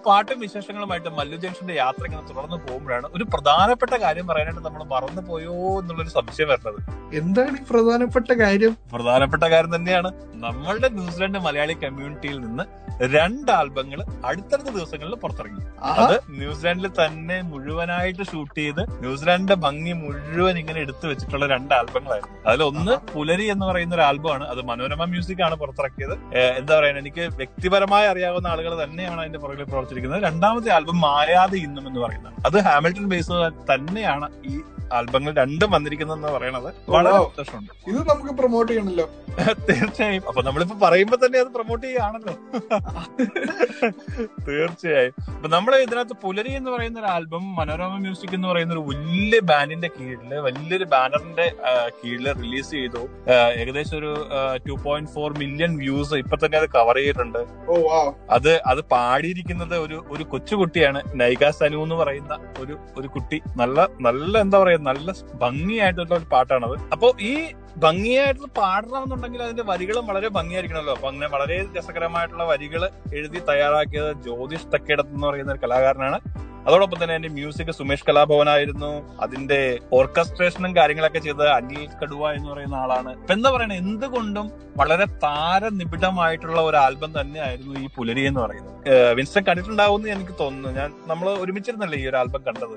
പാട്ടും 0.06 0.38
വിശേഷങ്ങളുമായിട്ട് 0.40 1.08
മല്ലു 1.08 1.36
ജംഗ്ഷന്റെ 1.36 1.74
യാത്ര 1.74 2.04
ഇങ്ങനെ 2.04 2.22
തുടർന്ന് 2.30 2.58
പോകുമ്പോഴാണ് 2.66 3.06
ഒരു 3.16 3.24
പ്രധാനപ്പെട്ട 3.24 3.94
കാര്യം 3.94 4.26
പറയാനായിട്ട് 4.26 4.62
നമ്മൾ 4.66 4.84
മറന്നു 4.84 5.22
പോയോ 5.30 5.56
എന്നുള്ളൊരു 5.80 6.08
സംശയം 6.08 6.48
വരുന്നത്. 6.48 6.78
എന്താണ് 7.14 7.56
ഈ 7.60 7.64
പ്രധാനപ്പെട്ട 7.70 8.32
കാര്യം? 8.32 8.76
പ്രധാനപ്പെട്ട 8.92 9.44
കാര്യം 9.44 9.74
തന്നെയാണ്. 9.76 10.10
നമ്മളുടെ 10.46 10.88
ന്യൂസിലാൻഡ് 10.88 11.38
മലയാളി 11.38 11.76
കമ്മ്യൂണിറ്റിയിൽ 11.84 12.40
നിന്ന് 12.40 12.64
രണ്ട് 13.14 13.50
ആൽബങ്ങൾ 13.52 14.00
അടുത്തടുത്ത 14.24 14.70
ദിവസങ്ങളിൽ 14.76 15.14
പുറത്തിറങ്ങി. 15.22 15.62
അത് 15.82 16.16
ന്യൂസിലാൻഡിൽ 16.40 16.90
തന്നെ 17.00 17.42
മുഴുവനായിട്ട് 17.42 18.24
ഷൂട്ട് 18.30 18.56
ചെയ്ത് 18.58 18.82
ന്യൂസിലാൻഡിന്റെ 19.04 19.56
ഭംഗി 19.64 19.92
മുഴുവൻ 19.92 20.58
ഇങ്ങനെ 20.58 20.80
എടുത്തു 20.80 21.06
വെച്ചിട്ടുള്ള 21.06 21.46
രണ്ട് 21.54 21.74
ആൽബങ്ങളായിരുന്നു. 21.74 22.36
അതിലൊന്ന് 22.48 22.94
പുലരി 23.14 23.46
എന്ന് 23.54 23.66
പറയുന്ന 23.66 23.94
ഒരു 23.94 24.04
ആൽബമാണ്. 24.08 24.44
അത് 24.52 24.62
മനോരമ 24.70 25.04
മ്യൂസിക് 25.04 25.42
ആണ് 25.46 25.56
പുറത്തിറക്കിയത്. 25.62 26.14
എന്താ 26.60 26.72
പറയുക 26.78 27.02
എനിക്ക് 27.04 27.24
വ്യക്തിപരമായി 27.40 28.06
അറിയാവുന്ന 28.12 28.46
ആളുകൾ 28.46 28.84
തന്നെയാണ് 28.84 29.20
അതിന്റെ 29.20 29.38
പുറകിൽ 29.38 29.64
പ്രവർത്തിച്ചിരിക്കുന്നത്. 29.64 30.22
രണ്ടാമത്തെ 30.22 30.70
ആൽബം 30.76 31.00
മായാതെ 31.00 31.58
ഇന്നും 31.66 31.86
എന്ന് 31.88 32.00
പറയുന്നത് 32.00 32.32
അത് 32.46 32.58
ഹാമിൽട്ടൺ 32.68 33.08
ബേസ് 33.14 33.32
തന്നെയാണ് 33.72 34.28
ഈ 34.52 34.54
ആൽബങ്ങൾ 34.92 35.34
രണ്ടും 35.34 35.70
വന്നിരിക്കുന്നതെന്ന് 35.70 36.28
പറയണത്. 36.28 36.74
വളരെ 36.88 37.12
സന്തോഷമുണ്ട്. 37.12 37.72
ഇത് 37.88 38.08
നമുക്ക് 38.08 38.34
പ്രൊമോട്ട് 38.34 38.72
ചെയ്യണല്ലോ. 38.72 39.06
തീർച്ചയായും. 39.70 40.22
അപ്പൊ 40.28 40.42
നമ്മളിപ്പോ 40.42 40.88
പറയുമ്പോ 40.88 41.16
തന്നെ 41.26 41.38
അത് 41.38 41.46
പ്രൊമോട്ട് 41.46 41.86
ചെയ്യുകയാണല്ലോ. 41.86 42.34
തീർച്ചയായും. 44.48 45.14
അപ്പൊ 45.34 45.48
നമ്മൾ 45.48 45.76
ഇതിനകത്ത് 45.76 46.16
പുലരി 46.22 46.52
എന്ന് 46.52 46.70
പറയുന്ന 46.70 47.00
ഒരു 47.00 47.06
ആൽബം 47.06 47.56
മനോരമ 47.56 47.96
മ്യൂസിക് 47.96 48.34
എന്ന് 48.34 48.48
പറയുന്ന 48.48 48.74
ഒരു 48.74 48.80
വലിയ 48.80 49.40
ബാൻഡിന്റെ 49.40 49.90
കീഴിൽ 50.00 50.34
വലിയൊരു 50.34 50.84
ബാനറിന്റെ 50.84 51.46
കീഴിൽ 51.98 52.32
റിലീസ് 52.32 52.70
ചെയ്തു. 52.70 53.02
ഏകദേശം 53.56 53.98
ഒരു 53.98 54.12
two 54.68 54.72
point 54.84 55.10
four 55.10 55.38
million 55.38 55.76
views 55.76 56.14
ഇപ്പൊ 56.14 56.36
തന്നെ 56.46 56.58
അത് 56.58 56.68
കവർ 56.68 56.96
ചെയ്തിട്ടുണ്ട്. 56.96 57.38
അത് 58.30 58.62
അത് 58.66 58.80
പാടിയിരിക്കുന്നത് 58.84 59.78
ഒരു 59.78 60.04
ഒരു 60.10 60.24
കൊച്ചുകുട്ടിയാണ്. 60.24 61.02
നൈക 61.14 61.50
സനു 61.50 61.76
എന്ന് 61.76 61.94
പറയുന്ന 61.94 62.38
ഒരു 62.58 62.78
ഒരു 62.98 63.08
കുട്ടി. 63.08 63.40
നല്ല 63.56 63.88
നല്ല 64.00 64.38
എന്താ 64.38 64.58
പറയാ 64.58 64.73
നല്ല 64.76 65.12
ഭംഗിയായിട്ടുള്ള 65.34 66.14
ഒരു 66.14 66.24
പാട്ടാണത്. 66.32 66.78
അപ്പോ 66.92 67.16
ഈ 67.20 67.52
ഭംഗിയായിട്ട് 67.76 68.40
പാടണമെന്നുണ്ടെങ്കിൽ 68.40 69.42
അതിന്റെ 69.42 69.62
വരികളും 69.62 70.06
വളരെ 70.06 70.28
ഭംഗിയായിരിക്കണമല്ലോ. 70.28 70.94
അപ്പൊ 70.94 71.08
അങ്ങനെ 71.08 71.28
വളരെ 71.28 71.66
രസകരമായിട്ടുള്ള 71.78 72.44
വരികൾ 72.44 72.90
എഴുതി 73.14 73.38
തയ്യാറാക്കിയത് 73.38 74.22
ജ്യോതിഷ് 74.22 74.72
തക്കേടത്ത് 74.74 75.10
എന്ന് 75.10 75.26
പറയുന്ന 75.26 75.52
ഒരു 75.52 75.60
കലാകാരനാണ്. 75.60 76.20
അതോടൊപ്പം 76.66 76.98
തന്നെ 77.02 77.14
എന്റെ 77.18 77.30
മ്യൂസിക് 77.38 77.72
സുമേഷ് 77.78 78.06
കലാഭവനായിരുന്നു. 78.08 78.92
അതിന്റെ 79.26 79.60
ഓർക്കസ്ട്രേഷനും 79.98 80.76
കാര്യങ്ങളൊക്കെ 80.76 81.22
ചെയ്ത് 81.26 81.46
അനിൽ 81.58 81.88
കടുവ 82.02 82.32
എന്ന് 82.36 82.50
പറയുന്ന 82.52 82.76
ആളാണ്. 82.84 83.12
ഇപ്പൊ 83.20 83.34
എന്താ 83.34 83.50
പറയണേ? 83.56 83.76
എന്തുകൊണ്ടും 83.84 84.46
വളരെ 84.80 85.06
താരനിബിഡമായിട്ടുള്ള 85.24 86.60
ഒരു 86.68 86.76
ആൽബം 86.84 87.10
തന്നെയായിരുന്നു 87.20 87.74
ഈ 87.80 87.88
പുലരി 87.96 88.22
എന്ന് 88.30 88.40
പറയുന്നത്. 88.44 88.70
വിൻസ്റ്റൺ 89.18 89.42
കണ്ടിട്ടുണ്ടാവുമെന്ന് 89.44 90.08
എനിക്ക് 90.14 90.34
തോന്നുന്നു. 90.40 90.70
ഞാൻ 90.78 90.88
നമ്മൾ 91.10 91.26
ഒരുമിച്ചിരുന്നല്ലേ 91.42 91.98
ഈ 92.02 92.06
ഒരു 92.10 92.16
ആൽബം 92.20 92.42
കണ്ടത്? 92.48 92.74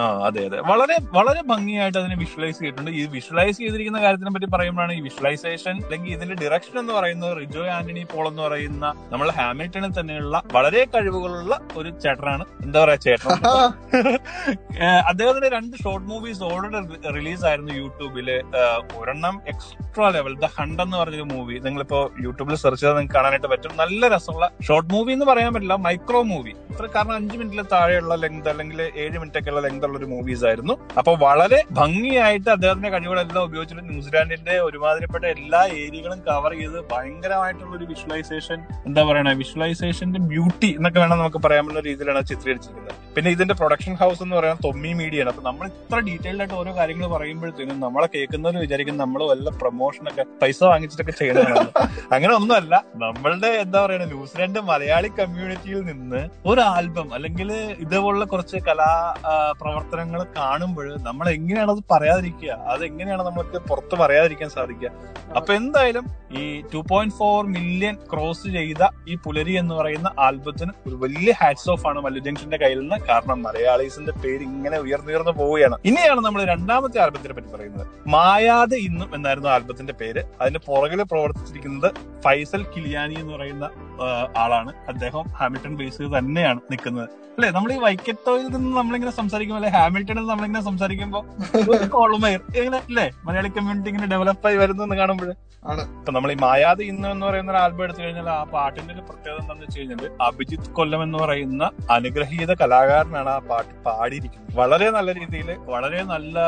ആ 0.00 0.04
അതെ 0.28 0.42
അതെ. 0.48 0.58
വളരെ 0.70 0.96
വളരെ 1.18 1.42
ഭംഗിയായിട്ട് 1.50 1.98
അതിനെ 2.02 2.16
വിഷ്വലൈസ് 2.22 2.58
ചെയ്തിട്ടുണ്ട്. 2.62 2.90
ഈ 3.00 3.02
വിഷ്വലൈസ് 3.16 3.58
ചെയ്തിരിക്കുന്ന 3.62 4.00
കാര്യത്തിനെ 4.04 4.32
പറ്റി 4.36 4.48
പറയുമ്പോഴാണ് 4.54 4.94
ഈ 4.98 5.02
വിഷ്വലൈസേഷൻ 5.08 5.76
അല്ലെങ്കിൽ 5.84 6.12
ഇതിന്റെ 6.16 6.36
ഡിറക്ഷൻ 6.42 6.76
എന്ന് 6.82 6.94
പറയുന്നത് 6.98 7.34
റിജോ 7.40 7.64
ആന്റണി 7.76 8.04
പോൾ 8.14 8.24
എന്ന് 8.30 8.42
പറയുന്ന 8.46 8.86
നമ്മൾ 9.12 9.30
ഹാമിൽട്ടണിൽ 9.40 9.92
തന്നെയുള്ള 10.00 10.42
വളരെ 10.56 10.84
കഴിവുകളുള്ള 10.94 11.54
ഒരു 11.76 11.92
ചേട്ടനാണ്. 12.04 12.46
എന്താ 12.66 12.80
പറയാ 12.84 12.98
അദ്ദേഹത്തിന്റെ 15.10 15.48
രണ്ട് 15.56 15.74
ഷോർട്ട് 15.82 16.06
മൂവീസ് 16.10 16.42
ഓൾറെഡി 16.48 16.80
റിലീസ് 17.16 17.44
ആയിരുന്നു 17.48 17.72
യൂട്യൂബിൽ. 17.80 18.28
ഒരെണ്ണം 19.00 19.34
എക്സ്ട്രാ 19.52 20.08
ലെവൽ 20.16 20.34
ദ 20.42 20.48
ഹണ്ട് 20.56 20.80
എന്ന് 20.84 20.96
പറഞ്ഞൊരു 21.00 21.26
മൂവി 21.34 21.56
നിങ്ങളിപ്പോ 21.66 22.00
യൂട്യൂബിൽ 22.26 22.54
സെർച്ച് 22.62 22.80
ചെയ്താൽ 22.82 22.94
നിങ്ങൾക്ക് 22.96 23.16
കാണാനായിട്ട് 23.18 23.48
പറ്റും. 23.52 23.72
നല്ല 23.82 24.08
രസമുള്ള 24.14 24.46
ഷോർട്ട് 24.68 24.90
മൂവി 24.94 25.10
എന്ന് 25.16 25.26
പറയാൻ 25.30 25.50
പറ്റില്ല 25.54 25.76
മൈക്രോ 25.86 26.20
മൂവി 26.32 26.52
ഇത്ര 26.72 26.86
കാരണം 26.96 27.14
അഞ്ച് 27.18 27.36
മിനിറ്റിൽ 27.40 27.62
താഴെയുള്ള 27.74 28.14
ലെങ്ത് 28.24 28.50
അല്ലെങ്കിൽ 28.52 28.80
ഏഴ് 29.04 29.16
മിനിറ്റ് 29.22 29.40
ഒക്കെ 29.40 29.52
ഉള്ള 29.52 29.62
ലെങ്ത് 29.66 29.86
ഉള്ള 29.88 29.98
ഒരു 30.00 30.08
മൂവീസ് 30.14 30.44
ആയിരുന്നു. 30.50 30.76
അപ്പൊ 31.00 31.14
വളരെ 31.26 31.60
ഭംഗിയായിട്ട് 31.80 32.48
അദ്ദേഹത്തിന്റെ 32.56 32.90
കഴിവുകളെല്ലാം 32.96 33.42
ഉപയോഗിച്ചിട്ട് 33.48 33.84
ന്യൂസിലാൻഡിന്റെ 33.90 34.56
ഒരുമാതിരിപ്പെട്ട 34.68 35.24
എല്ലാ 35.36 35.62
ഏരിയകളും 35.82 36.20
കവർ 36.28 36.54
ചെയ്ത് 36.60 36.78
ഭയങ്കരമായിട്ടുള്ള 36.92 37.72
ഒരു 37.80 37.88
വിഷ്വലൈസേഷൻ 37.92 38.58
എന്താ 38.88 39.04
പറയണ 39.10 39.32
വിഷ്വലൈസേഷന്റെ 39.42 40.22
ബ്യൂട്ടി 40.32 40.70
എന്നൊക്കെ 40.78 41.00
വേണം 41.04 41.18
നമുക്ക് 41.22 41.42
പറയാനുള്ള 41.46 41.80
രീതിയിലാണ് 41.88 42.22
ചിത്രീകരിച്ചിരിക്കുന്നത്. 42.32 42.94
പിന്നെ 43.16 43.30
ഇതിന്റെ 43.34 43.54
പ്രൊഡക്ഷൻ 43.58 43.94
ഹൗസ് 44.00 44.20
എന്ന് 44.24 44.34
പറയുന്നത് 44.38 44.62
തൊമ്മി 44.66 44.90
മീഡിയ 44.98 45.22
ആണ്. 45.22 45.30
അപ്പൊ 45.32 45.42
നമ്മൾ 45.48 45.66
ഇത്ര 45.70 45.98
ഡീറ്റെയിൽഡ് 46.08 46.42
ആയിട്ട് 46.42 46.56
ഓരോ 46.60 46.72
കാര്യങ്ങൾ 46.78 47.06
പറയുമ്പോഴത്തേനും 47.14 47.78
നമ്മളെ 47.84 48.08
കേൾക്കുന്നവർ 48.14 48.56
വിചാരിക്കും 48.64 48.96
നമ്മൾ 49.02 49.20
വല്ല 49.30 49.50
പ്രൊമോഷൻ 49.60 50.04
ഒക്കെ 50.10 50.24
പൈസ 50.42 50.60
വാങ്ങിച്ചിട്ടൊക്കെ 50.70 51.14
ചെയ്യണമെന്ന് 51.20 51.70
അങ്ങനെ 52.14 52.32
ഒന്നുമല്ല. 52.38 52.74
നമ്മളുടെ 53.04 53.50
എന്താ 53.62 53.78
പറയുക 53.84 54.08
ന്യൂസിലാൻഡ് 54.12 54.62
മലയാളി 54.70 55.10
കമ്മ്യൂണിറ്റിയിൽ 55.20 55.80
നിന്ന് 55.90 56.20
ഒരു 56.50 56.62
ആൽബം 56.74 57.08
അല്ലെങ്കിൽ 57.18 57.48
ഇതുപോലുള്ള 57.84 58.26
കുറച്ച് 58.34 58.60
കലാ 58.68 58.90
പ്രവർത്തനങ്ങൾ 59.62 60.20
കാണുമ്പോൾ 60.40 60.88
നമ്മൾ 61.08 61.26
എങ്ങനെയാണ് 61.36 61.72
അത് 61.76 61.82
പറയാതിരിക്കുക? 61.94 62.52
അത് 62.74 62.84
എങ്ങനെയാണ് 62.90 63.24
നമ്മൾക്ക് 63.28 63.58
പുറത്ത് 63.70 63.96
പറയാതിരിക്കാൻ 64.02 64.50
സാധിക്കുക? 64.58 64.92
അപ്പൊ 65.38 65.50
എന്തായാലും 65.60 66.04
ഈ 66.40 66.44
two 66.74 66.80
point 66.90 67.16
four 67.20 67.40
million 67.56 67.94
cross 68.12 68.46
ചെയ്ത 68.58 68.82
ഈ 69.10 69.16
പുലരി 69.24 69.54
എന്ന് 69.62 69.74
പറയുന്ന 69.80 70.08
ആൽബത്തിന് 70.26 70.72
ഒരു 70.86 70.96
വലിയ 71.02 71.32
ഹാറ്റ്സ് 71.40 71.68
ഓഫ് 71.74 71.86
ആണ് 71.90 71.98
മല്ലു 72.06 72.22
ജംഗ്ഷന്റെ 72.28 72.58
കയ്യിൽ 72.62 72.80
നിന്ന് 72.82 72.98
കാരണം 73.08 73.42
മലയാളീസിന്റെ 73.42 74.12
പേര് 74.12 74.42
ഇങ്ങനെ 74.42 74.78
ഉയർന്നുയർന്നു 74.78 75.30
പോവുകയാണ്. 75.30 75.78
ഇനിയാണ് 75.84 76.20
നമ്മൾ 76.20 76.44
രണ്ടാമത്തെ 76.44 76.98
ആൽബത്തിനെ 76.98 77.34
പറ്റി 77.34 77.56
പറയുന്നത്. 77.56 77.86
മായാതെ 78.06 78.76
ഇന്നും 78.76 79.14
എന്നായിരുന്നു 79.14 79.48
ആൽബത്തിന്റെ 79.48 79.92
പേര്. 79.92 80.22
അതിന്റെ 80.40 80.60
പുറകിൽ 80.66 81.02
പ്രവർത്തിച്ചിരിക്കുന്നത് 81.02 81.92
ഫൈസൽ 82.24 82.62
കിലിയാനി 82.62 83.14
എന്ന് 83.14 83.32
പറയുന്ന 83.32 83.70
ആളാണ്. 84.36 84.72
അദ്ദേഹം 84.88 85.24
ഹാമിൽട്ടൺ 85.40 85.76
ബേസ് 85.76 86.02
തന്നെയാണ് 86.18 86.60
നിൽക്കുന്നത്. 86.70 87.08
അല്ലെ? 87.36 87.50
നമ്മൾ 87.50 87.72
ഈ 87.72 87.76
വൈക്കത്തോയിൽ 87.76 88.46
നിന്ന് 88.56 88.76
നമ്മളിങ്ങനെ 88.76 89.12
സംസാരിക്കുമ്പോൾ 89.12 89.64
അല്ലെ? 89.64 89.78
ഹാമിൽട്ടണിൽ 89.78 90.18
നിന്ന് 90.18 90.30
നമ്മളിങ്ങനെ 90.32 90.64
സംസാരിക്കുമ്പോൾ 90.64 91.24
കോളുമയർ 91.86 92.40
ഇങ്ങനെ 92.56 92.76
അല്ലേ? 92.76 93.10
മലയാളി 93.24 93.48
കമ്മ്യൂണിറ്റി 93.48 93.88
ഇങ്ങനെ 93.88 94.06
ഡെവലപ്പ് 94.06 94.46
ആയി 94.46 94.56
വരുന്നു 94.56 94.84
എന്ന് 94.84 94.96
കാണുമ്പോൾ. 94.96 95.32
ഇപ്പൊ 95.98 96.12
നമ്മൾ 96.12 96.32
ഈ 96.32 96.34
മായാതെ 96.34 96.84
ഇന്ന് 96.84 97.08
എന്ന് 97.08 97.26
പറയുന്ന 97.26 97.50
ഒരു 97.50 97.58
ആൽബം 97.58 97.84
എടുത്തു 97.84 98.00
കഴിഞ്ഞാൽ 98.02 98.28
ആ 98.30 98.42
പാട്ടിന്റെ 98.42 98.94
ഒരു 98.94 99.00
പ്രത്യേകത 99.00 99.40
എന്താണെന്ന് 99.40 99.66
വെച്ച് 99.66 99.80
കഴിഞ്ഞാൽ 99.80 100.10
അഭിജിത്ത് 100.22 100.70
കൊല്ലം 100.70 101.02
എന്ന് 101.02 101.18
പറയുന്ന 101.18 101.70
അനുഗ്രഹീത 101.90 102.52
കലാകാരനാണ് 102.52 103.28
ആ 103.28 103.38
പാട്ട് 103.38 103.74
പാടിയിരിക്കുന്നത്. 103.86 104.56
വളരെ 104.56 104.90
നല്ല 104.90 105.12
രീതിയിൽ 105.12 105.56
വളരെ 105.58 106.02
നല്ല 106.02 106.38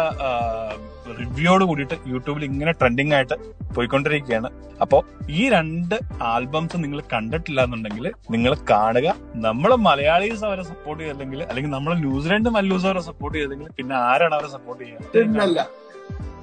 റിവ്യൂയോട് 1.18 1.64
കൂടിയിട്ട് 1.64 1.96
യൂട്യൂബിൽ 2.06 2.44
ഇങ്ങനെ 2.44 2.72
ട്രെൻഡിങ് 2.72 3.14
ആയിട്ട് 3.14 3.34
പോയിക്കൊണ്ടിരിക്കുകയാണ്. 3.74 4.50
അപ്പോ 4.80 5.04
ഈ 5.28 5.48
രണ്ട് 5.48 5.94
ആൽബംസ് 6.22 6.76
നിങ്ങൾ 6.84 7.00
കണ്ടിട്ടില്ല 7.38 7.64
എന്നുണ്ടെങ്കിൽ 7.66 8.07
നിങ്ങൾ 8.35 8.53
കാണുക. 8.70 9.09
നമ്മളെ 9.46 9.77
മലയാളീസ് 9.88 10.44
അവരെ 10.48 10.64
സപ്പോർട്ട് 10.72 11.01
ചെയ്തില്ലെങ്കിൽ 11.03 11.40
അല്ലെങ്കിൽ 11.48 11.72
നമ്മൾ 11.77 11.92
ന്യൂസിലൻഡ് 12.05 12.51
മല്ലൂസ് 12.57 12.87
അവരെ 12.90 13.03
സപ്പോർട്ട് 13.11 13.37
ചെയ്തില്ലെങ്കിൽ 13.38 13.70
പിന്നെ 13.79 13.96
ആരാണ് 14.09 14.37
അവരെ 14.38 14.51
സപ്പോർട്ട് 14.57 14.83
ചെയ്യുന്നത് 14.85 15.64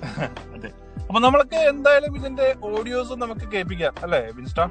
അതെ. 0.56 0.70
അപ്പൊ 1.08 1.20
നമ്മൾക്ക് 1.24 1.58
എന്തായാലും 1.72 2.14
ഇതിന്റെ 2.20 2.46
ഓഡിയോസ് 2.70 3.14
നമുക്ക് 3.22 3.46
കേൾപ്പിക്കാം 3.52 3.94
അല്ലെ 4.04 4.20
വിൻസ്റ്റ? 4.38 4.62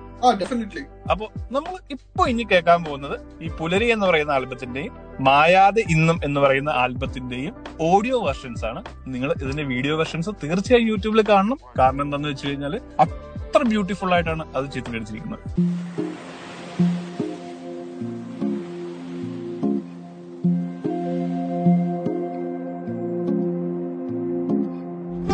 ഡെഫിനറ്റ്ലി 0.40 0.82
അപ്പൊ 1.12 1.24
നമ്മൾ 1.52 1.74
ഇപ്പൊ 1.94 2.22
ഇനി 2.32 2.44
കേൾക്കാൻ 2.50 2.80
പോകുന്നത് 2.84 3.14
ഈ 3.42 3.48
പുലരി 3.58 3.86
എന്ന് 3.94 4.06
പറയുന്ന 4.06 4.32
ആൽബത്തിന്റെയും 4.36 4.92
മായാതെ 5.28 5.82
ഇന്നും 5.94 6.18
എന്ന് 6.24 6.40
പറയുന്ന 6.40 6.70
ആൽബത്തിന്റെയും 6.82 7.54
ഓഡിയോ 7.88 8.18
വെർഷൻസ് 8.26 8.64
ആണ്. 8.70 8.82
നിങ്ങൾ 9.06 9.30
ഇതിന്റെ 9.44 9.66
വീഡിയോ 9.72 9.96
വെർഷൻസ് 9.96 10.32
തീർച്ചയായും 10.44 10.88
യൂട്യൂബിൽ 10.92 11.22
കാണണം. 11.32 11.60
കാരണം 11.78 12.02
എന്താണെന്ന് 12.06 12.32
വെച്ച് 12.32 12.46
കഴിഞ്ഞാൽ 12.48 12.76
അത്ര 13.04 13.62
ബ്യൂട്ടിഫുൾ 13.72 14.12
ആയിട്ടാണ് 14.14 14.44
അത് 14.56 14.66
ചിത്രീകരിച്ചിരിക്കുന്നത്. 14.76 15.42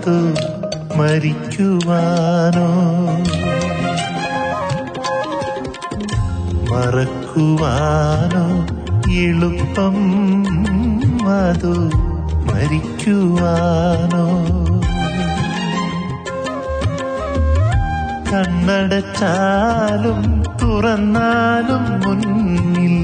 അതു 0.00 0.18
മരിക്കുവാനോ? 0.96 2.68
മറക്കുവാനോ? 6.70 8.44
എളുപ്പം 9.12 9.98
അതോ 11.28 11.74
മരിക്കുവാനോ? 12.46 14.24
കണ്ണടച്ചാലും 18.32 20.42
തുറന്നാലും 20.62 22.00
മുന്നിൽ 22.00 22.96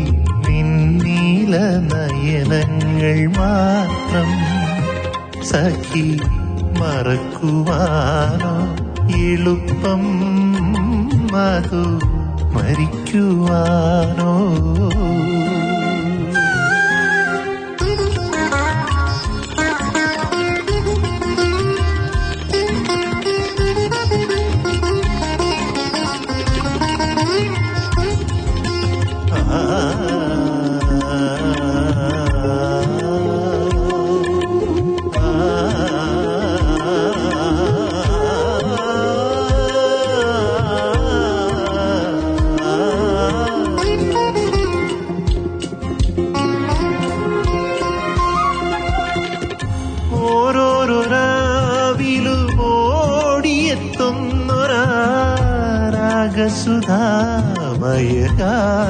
നിന്നീല 0.49 1.57
നയനങ്ങൾ 1.91 3.39
മാത്രം 3.39 4.33
സഖി 5.45 6.21
മറക്കുവാനോ? 6.81 8.55
എളുപ്പം 9.17 10.03
മധു 11.33 12.01
മരിക്കുവാനോ? 12.53 14.33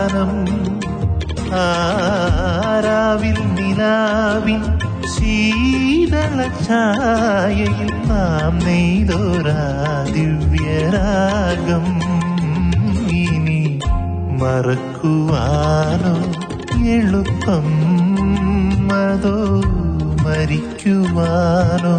ഗാനം. 0.06 0.32
ആരാവിൽ 1.60 3.38
നിലാവിൻ 3.54 4.62
ശീതള 5.14 6.38
ഛായയിൽ 6.66 7.90
നാം 8.08 8.58
നെയ്തോരാ 8.58 9.62
ദിവ്യരാഗം. 10.14 11.86
ഇനി 13.16 13.80
മറക്കുവാനോ 14.42 16.14
എളുപ്പം 16.88 17.68
അതോ 19.00 19.38
മരിക്കുവാനോ 20.24 21.96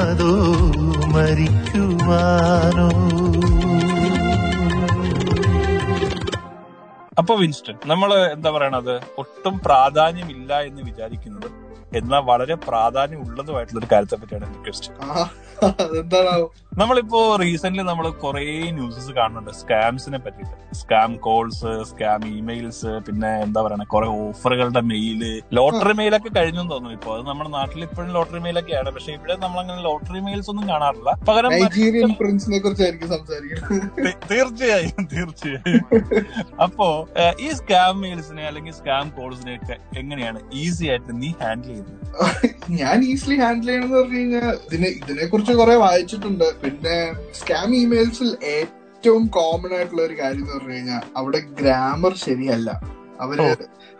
അതോ 0.00 0.32
മരിക്കുവാനോ? 1.06 2.88
അപ്പൊ 7.18 7.34
വിൻസ്റ്റൺ 7.34 7.76
നമ്മൾ 7.86 8.14
എന്താ 8.32 8.50
പറയണത്? 8.50 9.00
ഒട്ടും 9.18 9.58
പ്രാധാന്യമില്ല 9.58 10.60
എന്ന് 10.60 10.82
വിചാരിക്കുന്നത് 10.82 11.65
എന്നാൽ 12.00 12.22
വളരെ 12.30 12.56
പ്രാധാന്യം 12.68 13.22
ഉള്ളതുമായിട്ടുള്ള 13.26 13.80
ഒരു 13.82 13.90
കാര്യത്തെ 13.92 14.18
പറ്റിയാണ് 14.20 14.46
റിക്വസ്റ്റ് 14.54 14.92
ക്വസ്റ്റ്യൻ 14.92 16.44
നമ്മളിപ്പോ 16.80 17.20
റീസെന്റ് 17.40 17.82
നമ്മൾ 17.88 18.06
കുറെ 18.22 18.42
ന്യൂസസ് 18.78 19.12
കാണുന്നുണ്ട്. 19.18 19.50
സ്കാംസിനെ 19.60 20.18
പറ്റിയിട്ട്. 20.24 20.56
സ്കാം 20.80 21.10
കോൾസ് 21.26 21.70
സ്കാം 21.90 22.20
ഇമെയിൽസ് 22.38 22.90
പിന്നെ 23.06 23.30
എന്താ 23.44 23.60
പറയണ 23.66 23.84
കുറെ 23.94 24.08
ഓഫറുകളുടെ 24.24 24.82
മെയിൽ 24.90 25.20
ലോട്ടറി 25.58 25.94
മെയിലൊക്കെ 26.00 26.30
കഴിഞ്ഞു 26.38 26.62
തോന്നുന്നു 26.72 26.96
ഇപ്പൊ. 26.96 27.10
അത് 27.16 27.22
നമ്മുടെ 27.28 27.50
നാട്ടിൽ 27.56 27.80
ഇപ്പോഴും 27.86 28.10
ലോട്ടറി 28.16 28.40
മെയിലൊക്കെയാണ് 28.46 28.90
പക്ഷെ 28.96 29.10
ഇവിടെ 29.12 29.36
നമ്മൾ 29.44 29.58
അങ്ങനെ 29.62 29.80
ലോട്ടറി 29.88 30.20
മെയിൽസ് 30.26 30.50
ഒന്നും 30.52 30.66
കാണാറില്ല. 30.72 31.10
പകരം 31.28 31.50
തീർച്ചയായും 34.32 35.04
തീർച്ചയായും. 35.14 35.86
അപ്പോ 36.66 36.88
ഈ 37.40 37.48
സ്കാം 37.60 37.94
മെയിൽസിനെ 38.00 38.44
അല്ലെങ്കിൽ 38.50 38.76
സ്കാം 38.80 39.06
കോൾസിനെ 39.18 39.54
ഒക്കെ 39.56 39.76
എങ്ങനെയാണ് 40.02 40.40
ഈസി 40.64 40.86
ആയിട്ട് 40.92 41.12
നീ 41.22 41.30
ഹാൻഡിൽ 41.42 41.68
ചെയ്യുന്നത്? 41.70 41.85
ഞാൻ 42.80 42.98
ഈസിലി 43.10 43.36
ഹാൻഡിൽ 43.42 43.66
ചെയ്യണമെന്ന് 43.68 43.96
പറഞ്ഞു 43.98 44.18
കഴിഞ്ഞാൽ 44.18 44.54
ഇതിനെ 44.66 44.88
ഇതിനെ 45.00 45.24
കുറിച്ച് 45.32 45.52
കുറെ 45.60 45.74
വായിച്ചിട്ടുണ്ട്. 45.84 46.46
പിന്നെ 46.62 46.96
സ്കാം 47.38 47.70
ഇമെയിൽസിൽ 47.80 48.30
ഏറ്റവും 48.54 49.24
കോമൺ 49.36 49.72
ആയിട്ടുള്ള 49.78 50.02
ഒരു 50.02 50.14
കാര്യം 50.20 50.44
എന്ന് 50.44 50.54
പറഞ്ഞു 50.54 50.74
കഴിഞ്ഞാൽ 50.74 51.02
അവിടെ 51.16 51.40
ഗ്രാമർ 51.60 52.14
ശരിയല്ല. 52.24 52.68
അവർ 53.24 53.38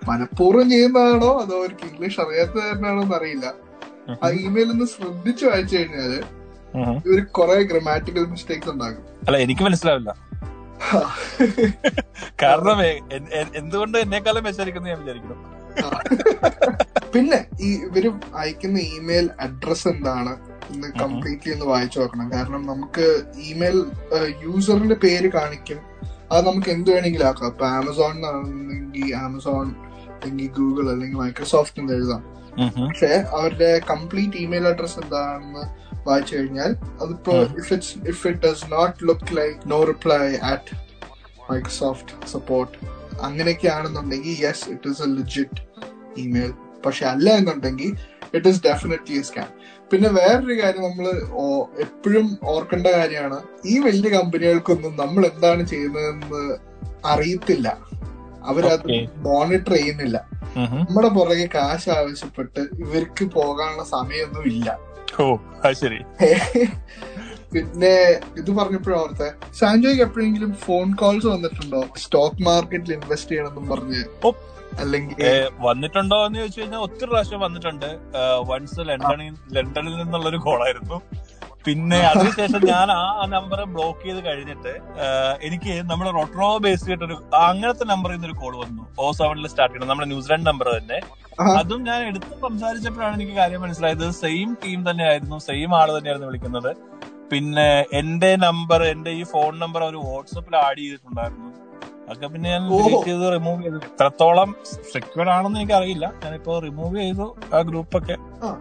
മനഃപൂർവം 0.03 0.67
ചെയ്യുന്നതാണോ 0.73 1.31
അതോ 1.43 1.55
അവർക്ക് 1.61 1.85
ഇംഗ്ലീഷ് 1.91 2.19
അറിയാത്തത് 2.25 2.65
തന്നെയാണോ 2.71 3.03
എന്നറിയില്ല 3.07 3.47
ആ 4.23 4.29
ഇമെയിൽ 4.47 4.69
ഒന്ന് 4.75 4.87
ശ്രദ്ധിച്ചു 4.95 5.45
വായിച്ചു 5.51 5.77
കഴിഞ്ഞാൽ. 5.77 6.13
ഇവർ 7.07 7.21
കുറെ 7.39 7.57
ഗ്രാമാറ്റിക്കൽ 7.71 8.25
മിസ്റ്റേക്സ് 8.35 8.71
ഉണ്ടാകും 8.75 9.05
അല്ല 9.29 9.37
എനിക്ക് 9.47 9.65
മനസ്സിലാവില്ല. 9.69 10.11
കാരണം 12.43 12.79
എന്തുകൊണ്ട് 13.61 13.97
എന്നെക്കാളും 14.03 14.45
വിചാരിക്കുന്നു 14.49 14.89
ഞാൻ 14.93 14.99
വിചാരിക്കുന്നു. 15.03 15.37
പിന്നെ 17.15 17.39
ഈ 17.67 17.69
ഇവർ 17.87 18.07
അയക്കുന്ന 18.41 18.79
ഇമെയിൽ 18.97 19.27
അഡ്രസ് 19.47 19.87
എന്താണ് 19.93 20.33
ഒന്ന് 20.71 20.89
കംപ്ലീറ്റ്ലി 21.03 21.51
ഒന്ന് 21.57 21.67
വായിച്ചു 21.73 21.99
നോക്കണം. 22.01 22.27
കാരണം 22.37 22.63
നമുക്ക് 22.73 23.07
ഇമെയിൽ 23.51 23.79
യൂസറിന്റെ 24.45 24.97
പേര് 25.05 25.29
കാണിക്കും. 25.37 25.81
അത് 26.33 26.43
നമുക്ക് 26.49 26.71
എന്ത് 26.77 26.89
വേണമെങ്കിലും 26.95 27.27
ആക്കാം. 27.31 27.51
ഇപ്പൊ 27.53 27.67
ആമസോൺ 27.79 28.17
ആണെങ്കിൽ 28.33 29.11
ആമസോൺ 29.25 29.67
അല്ലെങ്കിൽ 30.15 30.49
ഗൂഗിൾ 30.59 30.87
അല്ലെങ്കിൽ 30.93 31.19
മൈക്രോസോഫ്റ്റ് 31.25 31.81
എന്ന് 31.83 31.95
എഴുതാം. 31.99 32.23
പക്ഷെ 32.89 33.13
അവരുടെ 33.39 33.71
കംപ്ലീറ്റ് 33.93 34.39
ഇമെയിൽ 34.45 34.67
അഡ്രസ് 34.73 34.99
എന്താണെന്ന് 35.03 35.65
വായിച്ചു 36.07 36.33
കഴിഞ്ഞാൽ 36.37 36.71
അതിപ്പോ 37.05 37.33
if 37.61 37.71
it's 37.75 37.95
if 38.13 38.23
it 38.29 38.41
does 38.45 38.67
not 38.77 38.97
look 39.09 39.33
like 39.39 39.59
no 39.73 39.79
reply 39.93 40.25
at 40.53 40.77
Microsoft 41.51 42.13
support 42.35 42.73
അങ്ങനെയൊക്കെ 43.21 43.69
ആണെന്നുണ്ടെങ്കിൽ 43.69 44.37
yes 44.41 44.71
it 44.71 44.89
is 44.89 45.03
a 45.03 45.07
legit 45.07 45.61
email 46.17 46.53
പക്ഷെ 46.87 47.05
അല്ല 47.07 47.31
എന്നുണ്ടെങ്കിൽ 47.31 47.91
ഇറ്റ് 48.35 48.49
ഇസ് 48.49 48.63
ഡെഫിനറ്റ്ലി 48.63 49.23
സ്കാം 49.23 49.49
പിന്നെ 49.93 50.09
വേറൊരു 50.09 50.63
കാര്യം 50.63 50.83
നമ്മൾ 50.83 51.07
എപ്പോഴും 51.81 52.39
ഓർക്കേണ്ട 52.43 52.87
കാര്യമാണ് 52.87 53.43
ഈ 53.67 53.79
വലിയ 53.79 54.11
കമ്പനികൾക്കൊന്നും 54.11 54.97
നമ്മൾ 54.97 55.27
എന്താണ് 55.27 55.65
ചെയ്യുന്നതെന്ന് 55.67 56.59
അറിയത്തില്ല. 57.05 57.69
അവരത് 58.43 58.89
മോണിറ്റർ 59.17 59.75
ചെയ്യുന്നില്ല. 59.75 60.29
നമ്മുടെ 60.57 61.09
പുറകെ 61.09 61.47
കാശ് 61.47 61.91
ആവശ്യപ്പെട്ട് 61.91 62.61
ഇവർക്ക് 62.61 63.25
പോകാനുള്ള 63.25 63.85
സമയമൊന്നും 63.85 64.45
ഇല്ല. 64.45 64.79
ഓ 65.21 65.39
ശരി. 65.73 66.01
പിന്നെ 67.57 67.95
ഇത് 68.41 68.51
പറഞ്ഞപ്പോഴും 68.59 68.99
ഓർത്തെ. 69.03 69.29
സാൻജോയ്ക്ക് 69.61 70.03
എപ്പോഴെങ്കിലും 70.07 70.51
ഫോൺ 70.65 70.89
കോൾസ് 71.03 71.29
വന്നിട്ടുണ്ടോ? 71.35 71.81
സ്റ്റോക്ക് 72.05 72.43
മാർക്കറ്റിൽ 72.49 72.93
ഇൻവെസ്റ്റ് 72.99 73.33
ചെയ്യണമെന്നും 73.33 73.67
പറഞ്ഞ്. 73.73 74.03
അല്ലെങ്കിൽ 74.83 75.29
വന്നിട്ടുണ്ടോ 75.67 76.17
എന്ന് 76.27 76.39
ചോദിച്ചു 76.41 76.61
കഴിഞ്ഞാൽ 76.61 76.81
ഒത്തിരി 76.87 77.09
പ്രാവശ്യം 77.11 77.41
വന്നിട്ടുണ്ട്. 77.47 77.91
വൺസ് 78.51 78.83
ലണ്ടനിൽ 78.89 79.35
ലണ്ടനിൽ 79.57 79.95
നിന്നുള്ള 80.03 80.27
ഒരു 80.33 80.41
കോളായിരുന്നു 80.47 80.99
പിന്നെ 81.67 81.99
അതിനുശേഷം 82.09 82.61
ഞാൻ 82.73 82.89
ആ 82.97 83.05
നമ്പർ 83.35 83.61
ബ്ലോക്ക് 83.77 84.03
ചെയ്ത് 84.03 84.21
കഴിഞ്ഞിട്ട് 84.27 84.73
എനിക്ക് 85.47 85.73
നമ്മുടെ 85.91 86.11
റൊട്രോ 86.19 86.51
ബേസ് 86.65 86.85
ചെയ്തിട്ടൊരു 86.85 87.17
അങ്ങനത്തെ 87.47 87.85
നമ്പറിൽ 87.93 88.15
നിന്ന് 88.17 88.29
ഒരു 88.31 88.37
കോൾ 88.43 88.53
വന്നു. 88.65 88.83
ഓ 89.01 89.07
സെവനിൽ 89.21 89.49
സ്റ്റാർട്ട് 89.53 89.73
ചെയ്യണം. 89.75 89.91
നമ്മുടെ 89.93 90.09
ന്യൂസിലാൻഡ് 90.13 90.47
നമ്പർ 90.51 90.69
തന്നെ. 90.77 90.99
അതും 91.61 91.81
ഞാൻ 91.89 92.01
എടുത്ത് 92.11 92.35
സംസാരിച്ചപ്പോഴാണ് 92.47 93.17
എനിക്ക് 93.19 93.35
കാര്യം 93.41 93.63
മനസ്സിലായത്. 93.65 94.07
സെയിം 94.23 94.51
ടീം 94.65 94.79
തന്നെയായിരുന്നു. 94.91 95.39
സെയിം 95.49 95.73
ആൾ 95.81 95.89
തന്നെയായിരുന്നു 95.97 96.31
വിളിക്കുന്നത്. 96.31 96.71
പിന്നെ 97.31 97.69
എന്റെ 98.01 98.31
നമ്പർ 98.47 98.81
എന്റെ 98.93 99.11
ഈ 99.21 99.23
ഫോൺ 99.33 99.53
നമ്പർ 99.63 99.81
അവർ 99.87 99.97
വാട്സപ്പിൽ 100.09 100.57
ആഡ് 100.57 100.79
ചെയ്തിട്ടുണ്ടായിരുന്നു. 100.79 101.51
അതൊക്കെ 102.09 102.29
പിന്നെ 102.33 102.49
ഞാൻ. 102.51 102.65
ഡിലീറ്റ് 102.73 103.07
ചെയ്ത് 103.09 103.25
റിമൂവ് 103.35 103.61
ചെയ്തു. 103.63 103.79
എത്രത്തോളം 103.89 104.51
സെക്യൂർ 104.93 105.29
ആണെന്ന് 105.37 105.59
എനിക്ക് 105.61 105.75
അറിയില്ല 105.79 106.07
ഞാനിപ്പോ 106.25 106.53
റിമൂവ് 106.67 106.97
ചെയ്തു 107.03 107.27
ആ 107.57 107.61
ഗ്രൂപ്പ് 107.71 107.97
ഒക്കെ. 107.99 108.17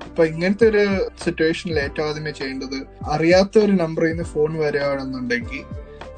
ഇപ്പൊ 0.07 0.21
ഇങ്ങനത്തെ 0.31 0.65
ഒരു 0.71 0.83
സിറ്റുവേഷനിൽ 1.23 1.77
ഏറ്റവും 1.85 2.07
ആദ്യമേ 2.09 2.31
ചെയ്യേണ്ടത് 2.39 2.77
അറിയാത്ത 3.15 3.63
ഒരു 3.65 3.75
നമ്പറിൽ 3.83 4.11
നിന്ന് 4.13 4.25
ഫോൺ 4.33 4.53
വരികയാണെന്നുണ്ടെങ്കിൽ 4.63 5.63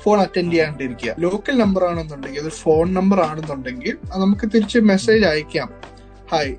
ഫോൺ 0.04 0.18
അറ്റൻഡ് 0.26 0.52
ചെയ്യാണ്ടിരിക്കുക. 0.54 1.14
ലോക്കൽ 1.26 1.56
നമ്പർ 1.64 1.84
ആണെന്നുണ്ടെങ്കിൽ 1.90 2.42
അത് 2.46 2.54
ഫോൺ 2.64 2.88
നമ്പർ 3.00 3.20
ആണെന്നുണ്ടെങ്കിൽ 3.30 3.96
നമുക്ക് 4.24 4.46
തിരിച്ച് 4.54 4.80
മെസ്സേജ് 4.92 5.26
അയക്കാം. 5.32 5.70
Hi 6.32 6.54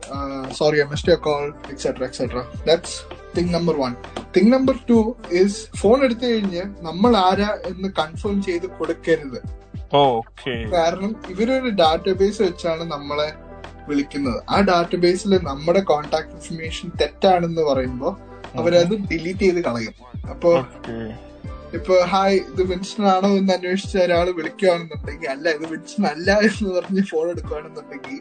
sorry 0.59 0.76
I 0.82 0.86
missed 0.93 1.16
call 1.28 1.47
etcetera 1.72 2.03
etcetera 2.11 2.39
that's 2.68 2.99
thing 3.37 3.53
number 3.57 3.76
one 3.83 3.93
thing 4.37 4.53
number 4.55 4.76
two 4.91 4.99
is 5.41 5.59
phone 5.81 5.99
എടുത്തു 6.07 6.26
കഴിഞ്ഞ് 6.33 6.62
നമ്മൾ 6.89 7.12
ആരാ 7.26 7.51
എന്ന് 7.70 7.89
കൺഫേം 8.01 8.37
ചെയ്ത് 8.47 8.66
കൊടുക്കരുത്. 8.79 9.39
ഓക്കെ 10.07 10.55
കാരണം 10.76 11.12
ഇവരൊരു 11.33 11.70
ഡാറ്റാബേസ് 11.83 12.41
വെച്ചാണ് 12.47 12.85
നമ്മളെ 12.95 13.29
വിളിക്കുന്നത്. 13.89 14.41
ആ 14.55 14.57
ഡാറ്റാബേസിൽ 14.70 15.33
നമ്മുടെ 15.51 15.83
കോൺടാക്ട് 15.91 16.35
ഇൻഫർമേഷൻ 16.37 16.89
തെറ്റാണെന്ന് 17.03 17.62
പറയുമ്പോൾ 17.70 18.14
അവരത് 18.61 18.95
ഡിലീറ്റ് 19.11 19.45
ചെയ്ത് 19.47 19.61
കളയും. 19.68 19.95
അപ്പൊ 20.33 20.51
ഇപ്പൊ 21.76 21.95
ഹായ് 22.12 22.37
ഇത് 22.51 22.62
വിൻസ്റ്റൺ 22.70 23.07
ആണോ 23.14 23.31
എന്ന് 23.39 23.53
അന്വേഷിച്ച 23.57 23.97
ഒരാൾ 24.05 24.26
വിളിക്കുകയാണെന്നുണ്ടെങ്കിൽ 24.39 25.29
അല്ല 25.35 25.49
ഇത് 25.57 25.66
വിൻസ്റ്റൺ 25.72 26.05
അല്ല 26.12 26.39
എന്ന് 26.49 26.70
പറഞ്ഞ് 26.76 27.03
ഫോൺ 27.11 27.26
എടുക്കുകയാണെന്നുണ്ടെങ്കിൽ 27.33 28.16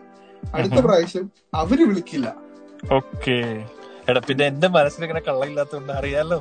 അടുത്ത 0.57 0.79
പ്രാവശ്യം 0.85 1.25
അവർ 1.61 1.79
വിളിക്കില്ല. 1.89 2.27
ഓക്കെ 2.99 3.37
എടാ 4.09 4.19
പിന്നെ 4.27 4.43
എന്റെ 4.51 4.67
മനസ്സിൽ 4.75 5.03
ഇങ്ങനെ 5.05 5.21
കള്ളയില്ലാത്തതുകൊണ്ട് 5.29 5.93
അറിയാലോ. 5.99 6.37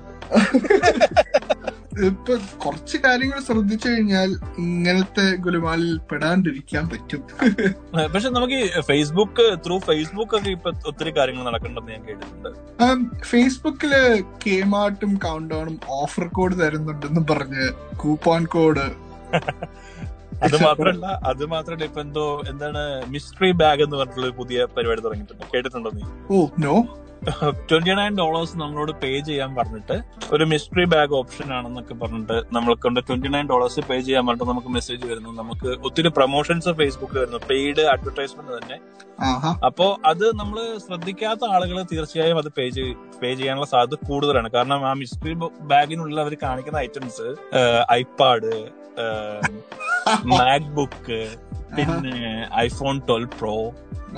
ഇപ്പൊ 2.09 2.33
കുറച്ച് 2.63 2.97
കാര്യങ്ങൾ 3.05 3.39
ശ്രദ്ധിച്ചു 3.47 3.87
കഴിഞ്ഞാൽ 3.93 4.31
ഇങ്ങനത്തെ 4.63 5.25
ഗുലുമാലിൽ 5.45 5.93
പെടാണ്ടിരിക്കാൻ 6.11 6.85
പറ്റും. 6.93 7.23
പക്ഷെ 8.15 8.31
നമുക്ക് 8.37 8.59
ഫേസ്ബുക്ക് 8.89 9.47
ത്രൂ 9.65 9.77
ഫേസ്ബുക്ക് 9.89 10.35
ഒക്കെ 10.39 10.51
ഇപ്പൊ 10.57 10.71
ഒത്തിരി 10.91 11.13
കാര്യങ്ങൾ 11.19 11.45
നടക്കണ്ടെന്ന് 11.49 11.93
ഞാൻ 11.95 12.03
കേട്ടിട്ടുണ്ട്. 12.09 12.51
ഫേസ്ബുക്കിൽ 13.31 13.95
കേമാർട്ടും 14.45 15.15
കൗണ്ട് 15.25 15.51
ഡൗണും 15.55 15.79
ഓഫർ 16.01 16.27
കോഡ് 16.39 16.59
തരുന്നുണ്ടെന്നും 16.63 17.27
പറഞ്ഞ് 17.33 17.65
കൂപ്പോൺ 18.03 18.45
കോഡ് 18.57 18.87
അത് 20.47 20.57
മാത്രല്ല 20.67 21.07
അത് 21.31 21.43
മാത്രല്ല 21.55 21.83
ഇപ്പൊ 21.91 22.01
എന്തോ 22.07 22.27
എന്താണ് 22.53 22.83
മിസ്റ്ററി 23.15 23.51
ബാഗ് 23.63 23.83
എന്ന് 23.87 23.97
പറഞ്ഞിട്ടുള്ള 24.01 24.31
പുതിയ 24.43 24.67
പരിപാടി 24.77 25.03
തുടങ്ങിയിട്ടുണ്ട്. 25.07 25.45
കേട്ടിട്ടുണ്ടോ 25.55 25.93
നീ? 25.99 26.05
Oh 26.35 26.47
no 26.67 26.77
twenty 27.71 27.93
nine 27.99 28.13
dollars 28.19 28.57
നമ്മളോട് 28.57 28.93
പേ 29.03 29.11
ചെയ്യാൻ 29.21 29.51
പറഞ്ഞിട്ട് 29.55 29.97
ഒരു 30.33 30.45
മിസ്റ്ററി 30.45 30.85
ബാഗ് 30.85 31.15
ഓപ്ഷൻ 31.15 31.49
ആണെന്നൊക്കെ 31.55 31.95
പറഞ്ഞിട്ട് 31.95 32.37
നമ്മളെ 32.55 32.75
കൊണ്ട് 32.75 33.01
ട്വന്റി 33.09 33.29
നയൻ 33.29 33.47
ഡോളേഴ്സ് 33.49 33.81
പേ 33.81 33.97
ചെയ്യാൻ 34.01 34.27
പറഞ്ഞിട്ട് 34.27 34.51
നമുക്ക് 34.51 34.69
മെസ്സേജ് 34.69 35.05
വരുന്നു. 35.07 35.31
നമുക്ക് 35.43 35.69
ഒത്തിരി 35.87 36.09
പ്രൊമോഷൻസ് 36.09 36.69
ഫേസ്ബുക്കിൽ 36.69 37.19
വരുന്നു. 37.19 37.41
പെയ്ഡ് 37.51 37.81
അഡ്വർടൈസ്മെന്റ് 37.81 38.53
തന്നെ. 38.59 38.79
അപ്പോ 39.67 39.87
അത് 40.07 40.25
നമ്മൾ 40.37 40.79
ശ്രദ്ധിക്കാത്ത 40.87 41.45
ആളുകൾ 41.45 41.77
തീർച്ചയായും 41.93 42.39
അത് 42.39 42.51
പേ 42.59 42.67
പേ 43.23 43.35
ചെയ്യാനുള്ള 43.35 43.67
സാധ്യത 43.67 43.99
കൂടുതലാണ്. 44.09 44.51
കാരണം 44.57 44.89
ആ 44.91 44.93
മിസ്റ്ററി 45.03 45.35
ബാഗിനുള്ളിൽ 45.73 46.21
അവർ 46.21 46.37
കാണിക്കുന്ന 46.43 46.79
ഐറ്റംസ് 46.79 47.29
ഐപാഡ് 47.93 48.55
മാക്ബുക്ക് 50.25 51.21
പിന്നെ 51.77 52.47
ഐഫോൺ 52.57 52.97
ട്വൽവ് 53.09 53.31
പ്രോ 53.39 53.55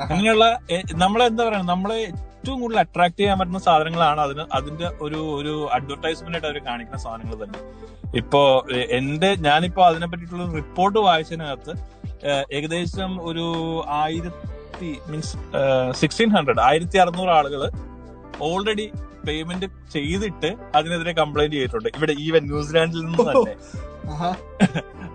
അങ്ങനെയുള്ള 0.03 0.47
നമ്മളെന്താ 0.47 1.05
നമ്മളെ 1.05 1.25
എന്താ 1.25 1.45
പറയാ 1.45 1.63
നമ്മളെ 1.63 2.01
ഏറ്റവും 2.39 2.59
കൂടുതൽ 2.63 2.81
അട്രാക്ട് 2.83 3.19
ചെയ്യാൻ 3.19 3.37
പറ്റുന്ന 3.39 3.61
സാധനങ്ങളാണ് 3.67 4.21
അതിന് 4.25 4.45
അതിന്റെ 4.57 4.89
ഒരു 5.05 5.21
ഒരു 5.39 5.55
അഡ്വർടൈസ്മെന്റ് 5.77 6.37
ആയിട്ട് 6.37 6.49
അവർ 6.51 6.59
കാണിക്കുന്ന 6.69 7.01
സാധനങ്ങൾ 7.05 7.37
തന്നെ. 7.43 7.61
ഇപ്പോ 8.21 8.43
എന്റെ 8.99 9.31
ഞാനിപ്പോ 9.47 9.83
അതിനെ 9.89 10.07
പറ്റിയിട്ടുള്ള 10.11 10.45
റിപ്പോർട്ട് 10.61 10.99
വായിച്ചതിനകത്ത് 11.07 11.73
ഏകദേശം 12.57 13.11
ഒരു 13.29 13.47
ആയിരത്തി 14.03 14.91
മീൻസ് 15.11 15.35
സിക്സ്റ്റീൻ 16.01 16.31
ഹൺഡ്രഡ് 16.37 16.63
ആയിരത്തി 16.69 16.99
അറുന്നൂറ് 17.05 17.33
ആളുകൾ 17.39 17.63
ഓൾറെഡി 18.49 18.87
പേയ്മെന്റ് 19.27 19.67
ചെയ്തിട്ട് 19.95 20.51
അതിനെതിരെ 20.79 21.13
കംപ്ലൈന്റ് 21.21 21.57
ചെയ്തിട്ടുണ്ട്. 21.57 21.89
ഇവിടെ 21.99 22.15
ഈവൻ 22.27 22.43
ന്യൂസിലാൻഡിൽ 22.51 23.05
നിന്ന് 23.07 23.25
തന്നെ. 23.31 23.55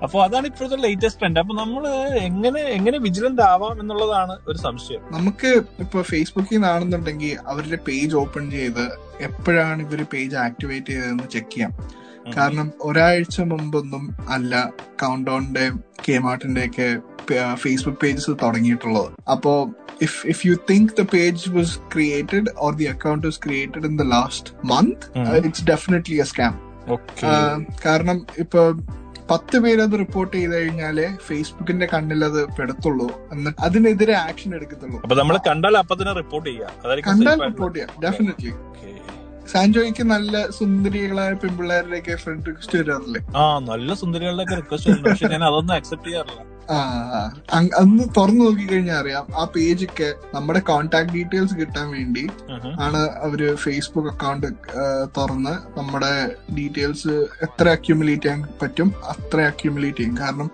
അപ്പൊ 0.05 0.17
അതാണ് 0.25 0.45
ഇപ്പോഴത്തെ 0.49 0.77
ലേറ്റസ്റ്റ് 0.85 1.19
ട്രെൻഡ് 1.21 1.39
അപ്പൊ 1.41 1.53
നമ്മൾ 1.61 1.83
എങ്ങനെ 2.27 2.61
എങ്ങനെ 2.77 2.97
വിജിലന്റ് 3.05 3.43
ആവാം 3.51 3.75
എന്നുള്ളതാണ് 3.81 4.33
ഒരു 4.49 4.57
സംശയം. 4.65 5.01
നമുക്ക് 5.17 5.51
ഇപ്പൊ 5.83 6.01
ഫേസ്ബുക്കിൽ 6.11 6.57
നിന്നാണെന്നുണ്ടെങ്കിൽ 6.57 7.35
അവരുടെ 7.51 7.79
പേജ് 7.87 8.15
ഓപ്പൺ 8.21 8.45
ചെയ്ത് 8.55 8.85
എപ്പോഴാണ് 9.27 9.81
ഇവർ 9.87 10.01
പേജ് 10.13 10.35
ആക്ടിവേറ്റ് 10.45 10.91
ചെയ്തതെന്ന് 10.93 11.27
ചെക്ക് 11.35 11.51
ചെയ്യാം. 11.53 11.73
കാരണം 12.35 12.67
ഒരാഴ്ച 12.89 13.37
മുമ്പൊന്നും 13.51 14.03
അല്ല 14.35 14.53
കൗണ്ട് 15.01 15.25
ഡൗണിന്റെ 15.29 15.65
കേമാർട്ടിന്റെ 16.07 16.63
ഒക്കെ 16.69 16.87
ഫേസ്ബുക്ക് 17.63 17.99
പേജസ് 18.03 18.31
തുടങ്ങിയിട്ടുള്ളത്. 18.43 19.09
അപ്പോ 19.33 19.53
if 20.01 20.19
if 20.33 20.41
you 20.47 20.53
think 20.71 20.91
the 20.99 21.05
page 21.13 21.51
was 21.57 21.75
created 21.93 22.49
or 22.65 22.71
the 22.81 22.87
account 22.93 23.27
was 23.27 23.41
created 23.45 23.85
in 23.89 23.95
the 24.01 24.05
last 24.15 24.51
month 24.73 25.05
it's 25.47 25.65
definitely 25.71 26.17
a 26.25 26.27
scam 26.31 26.55
കാരണം 27.85 28.17
ഇപ്പൊ 28.43 28.61
പത്ത് 29.29 29.57
പേരത് 29.59 29.99
റിപ്പോർട്ട് 29.99 30.37
ചെയ്ത് 30.37 30.55
കഴിഞ്ഞാലേ 30.55 31.17
ഫേസ്ബുക്കിന്റെ 31.27 31.85
കണ്ണിൽ 31.93 32.25
അത് 32.25 32.49
പെടുത്തുള്ളൂ. 32.57 33.07
എന്നിട്ട് 33.31 33.61
അതിനെതിരെ 33.61 34.13
ആക്ഷൻ 34.13 34.55
എടുക്കത്തുള്ളൂ. 34.55 35.01
അപ്പൊ 35.01 35.15
നമ്മൾ 35.15 35.39
കണ്ടാൽ 35.47 35.77
അപ്പൊ 35.77 35.95
തന്നെ 35.95 36.13
റിപ്പോർട്ട് 36.13 36.49
ചെയ്യാം. 36.49 36.71
അതായിരിക്കും 36.85 37.11
കണ്ടാൽ 37.11 37.39
റിപ്പോർട്ട് 37.47 37.79
ചെയ്യാം. 37.79 38.01
ഡെഫിനറ്റ്ലി. 38.03 38.53
സാൻജോയ്ക്ക് 39.51 40.03
നല്ല 40.03 40.49
സുന്ദരികളായ 40.49 41.33
പെൺപിള്ളേരുടെയൊക്കെ 41.33 42.15
ഫ്രണ്ട് 42.15 42.45
റിക്വസ്റ്റ് 42.49 42.77
വരാറില്ലേ? 42.79 43.21
ആ 43.35 43.59
നല്ല 43.59 43.93
സുന്ദരികളുടെ 43.93 44.55
റിക്വസ്റ്റ് 44.55 45.03
പക്ഷെ 45.03 45.27
ഞാൻ 45.27 45.43
അതൊന്നും 45.43 45.73
അക്സെപ്റ്റ് 45.73 46.07
ചെയ്യാറില്ല. 46.07 46.41
അന്ന് 47.79 48.03
തുറന്നു 48.17 48.45
നോക്കി 48.45 48.65
കഴിഞ്ഞാൽ 48.65 48.95
അറിയാം 48.95 49.25
ആ 49.35 49.45
പേജൊക്കെ 49.45 50.13
നമ്മുടെ 50.33 50.59
കോണ്ടാക്ട് 50.59 51.13
ഡീറ്റെയിൽസ് 51.13 51.55
കിട്ടാൻ 51.55 51.91
വേണ്ടി 51.91 52.23
ആണ് 52.79 53.09
അവർ 53.19 53.55
ഫേസ്ബുക്ക് 53.55 54.09
അക്കൗണ്ട് 54.09 54.47
തുറന്ന് 55.17 55.77
നമ്മുടെ 55.77 56.11
ഡീറ്റെയിൽസ് 56.55 57.15
എത്ര 57.41 57.69
അക്യുമുലേറ്റ് 57.69 58.21
ചെയ്യാൻ 58.21 58.47
പറ്റും 58.61 58.93
അത്ര 59.03 59.41
അക്യുമുലേറ്റ് 59.41 59.97
ചെയ്യും. 59.97 60.17
കാരണം 60.17 60.49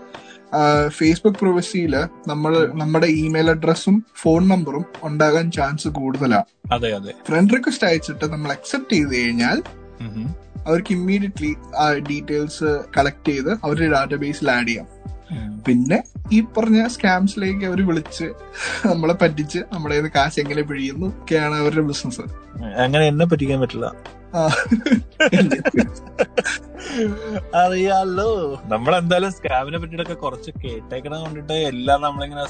ഫേസ്ബുക്ക് 0.90 1.38
പ്രൊവസിയിൽ 1.38 1.96
നമ്മൾ 2.28 2.54
നമ്മുടെ 2.74 3.08
ഇമെയിൽ 3.08 3.50
അഡ്രസ്സും 3.50 4.06
ഫോൺ 4.16 4.48
നമ്പറും 4.48 4.86
ഉണ്ടാകാൻ 5.04 5.52
ചാൻസ് 5.52 5.88
കൂടുതലാണ് 5.88 6.50
അതെ 6.72 6.94
അതെ. 6.94 7.12
ഫ്രണ്ട് 7.28 7.54
റിക്വസ്റ്റ് 7.54 7.88
അയച്ചിട്ട് 7.88 8.26
നമ്മൾ 8.26 8.52
അക്സെപ്റ്റ് 8.52 8.96
ചെയ്ത് 8.96 9.16
കഴിഞ്ഞാൽ 9.16 9.58
അവർക്ക് 10.68 10.92
ഇമ്മീഡിയറ്റ്ലി 10.94 11.52
ആ 11.78 11.94
ഡീറ്റെയിൽസ് 12.10 12.70
കളക്ട് 12.98 13.30
ചെയ്ത് 13.30 13.52
അവരുടെ 13.64 13.90
ഡാറ്റാബേസിൽ 13.90 14.52
ആഡ് 14.52 14.68
ചെയ്യാം. 14.68 14.88
പിന്നെ 15.68 15.98
ഈ 16.34 16.38
പറഞ്ഞ 16.58 16.88
സ്കാംസിലേക്ക് 16.88 17.66
അവർ 17.66 17.80
വിളിച്ച് 17.88 18.28
നമ്മളെ 18.86 19.14
പറ്റിച്ച് 19.14 19.60
നമ്മുടെ 19.74 19.94
കയ്യിന്ന് 19.94 20.12
കാശ് 20.16 20.40
എങ്ങനെ 20.40 20.62
പിഴിയുന്നു 20.62 21.08
ഒക്കെയാണ് 21.08 21.56
അവരുടെ 21.56 21.82
ബിസിനസ് 21.82 22.24
അങ്ങനെ 22.84 23.04
എന്നെ 23.08 23.26
പറ്റിക്കാൻ 23.26 23.60
പറ്റില്ല. 23.62 23.88
അറിയാലോ. 27.56 28.28
നമ്മളെന്തായാലും 28.66 29.32
സ്കാമിനെ 29.32 29.78
പറ്റിയിട്ടൊക്കെ 29.78 30.14
കുറച്ച് 30.14 30.52
കേട്ടേക്കണ 30.64 31.16
കൊണ്ടിട്ട് 31.24 31.54
എല്ലാം 31.72 32.02
നമ്മളിങ്ങനെ 32.02 32.46